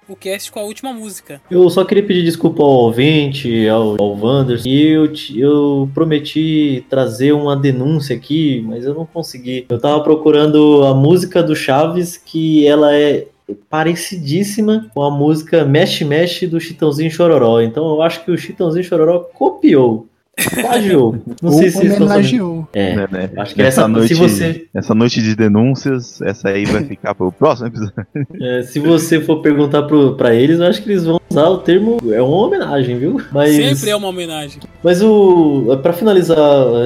[0.07, 1.41] o cast com a última música.
[1.49, 4.15] Eu só queria pedir desculpa ao ouvinte, ao, ao.
[4.65, 9.65] E eu, eu prometi trazer uma denúncia aqui, mas eu não consegui.
[9.67, 13.27] Eu tava procurando a música do Chaves, que ela é
[13.69, 17.61] parecidíssima com a música Mexe Mexe do Chitãozinho Chororó.
[17.61, 20.07] Então eu acho que o Chitãozinho Chororó copiou.
[20.61, 21.15] Plagiou.
[21.41, 22.67] Não Ou sei se homenageou.
[22.73, 23.29] É, Né, né?
[23.37, 27.15] acho que Nessa essa, noite, se você Essa noite de denúncias, essa aí vai ficar
[27.15, 27.93] pro próximo episódio.
[28.41, 31.57] É, se você for perguntar pro, pra eles, eu acho que eles vão usar o
[31.59, 31.97] termo.
[32.11, 33.21] É uma homenagem, viu?
[33.31, 34.61] Mas, Sempre é uma homenagem.
[34.83, 35.77] mas o.
[35.81, 36.37] Pra finalizar,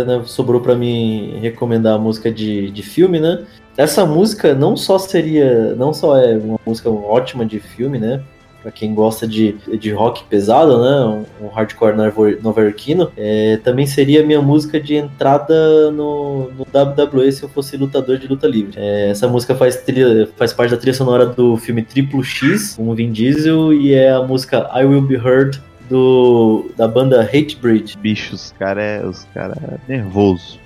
[0.05, 3.43] né, sobrou pra mim recomendar a música de, de filme, né?
[3.75, 5.73] Essa música não só seria.
[5.75, 8.21] Não só é uma música ótima de filme, né?
[8.61, 11.25] Pra quem gosta de, de rock pesado, né?
[11.41, 11.95] Um, um hardcore
[12.41, 13.09] nova-iorquino.
[13.15, 18.27] É, também seria minha música de entrada no, no WWE se eu fosse lutador de
[18.27, 18.73] luta livre.
[18.75, 22.89] É, essa música faz, trilha, faz parte da trilha sonora do filme Triplo X, com
[22.89, 27.97] o Vin Diesel, e é a música I Will Be Heard do, da banda Hatebreed.
[27.97, 30.59] Bicho, os cara é, os cara é nervoso.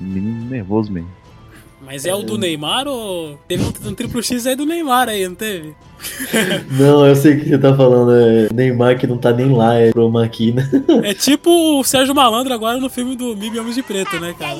[0.00, 1.10] Menino nervoso mesmo.
[1.86, 3.38] Mas é o do Neymar ou.
[3.46, 5.72] Teve um, um triplo X aí do Neymar aí, não teve?
[6.78, 8.12] Não, eu sei o que você tá falando.
[8.12, 10.68] É Neymar que não tá nem lá, é pro máquina.
[11.02, 14.58] É tipo o Sérgio Malandro agora no filme do Mib Homens de Preto, né, cara?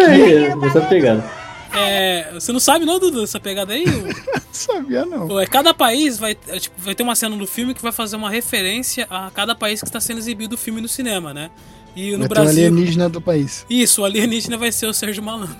[0.00, 1.24] é, essa pegada.
[1.72, 3.84] É, você não sabe não, Dudu, essa pegada aí?
[4.50, 5.28] Sabia não.
[5.28, 7.92] Pô, é, cada país vai, é, tipo, vai ter uma cena do filme que vai
[7.92, 11.50] fazer uma referência a cada país que está sendo exibido o filme no cinema, né?
[11.96, 12.66] E no Vai ter o Brasil.
[12.66, 13.66] alienígena do país.
[13.68, 15.56] Isso, o alienígena vai ser o Sérgio Malandro.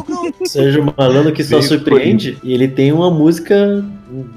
[0.46, 2.38] Sérgio Malandro que só surpreende.
[2.42, 3.84] E ele tem uma música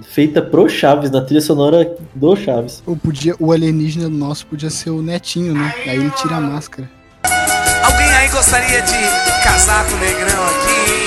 [0.04, 2.82] feita pro Chaves, na trilha sonora do Chaves.
[2.86, 5.74] Ou podia, o alienígena nosso podia ser o netinho, né?
[5.86, 6.90] Aí ele tira a máscara.
[7.84, 11.02] Alguém aí gostaria de casar com o negrão aqui?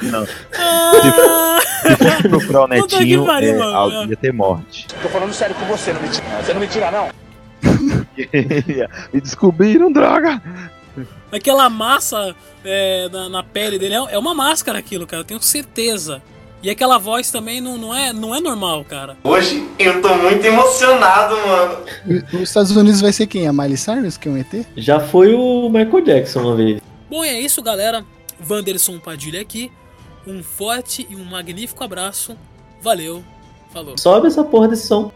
[0.10, 0.24] Não.
[0.24, 0.32] Se,
[1.80, 4.86] se fosse procurar o netinho, é, mano, ia ter morte.
[5.02, 6.42] Tô falando sério com você, não me tira.
[6.42, 7.08] Você não me tira, não.
[9.12, 10.42] me descobriram, droga!
[11.32, 12.34] Aquela massa
[12.64, 16.20] é, na, na, pele dele é, é, uma máscara aquilo, cara, eu tenho certeza.
[16.62, 19.16] E aquela voz também não, não, é, não é normal, cara.
[19.24, 21.78] Hoje eu tô muito emocionado, mano.
[22.32, 23.48] Nos Estados Unidos vai ser quem?
[23.48, 24.66] A Miley Cyrus, que é um ET?
[24.76, 26.82] Já foi o Michael Jackson uma vez.
[27.08, 28.04] Bom, é isso, galera.
[28.48, 29.72] Wanderson Padilha aqui.
[30.26, 32.36] Um forte e um magnífico abraço.
[32.80, 33.24] Valeu.
[33.72, 33.96] Falou.
[33.96, 35.10] Sobe essa porra desse som.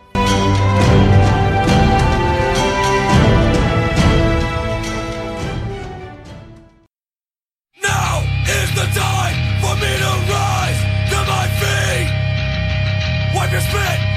[13.54, 14.13] your spit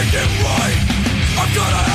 [0.00, 0.78] make it right.
[1.36, 1.89] I've gotta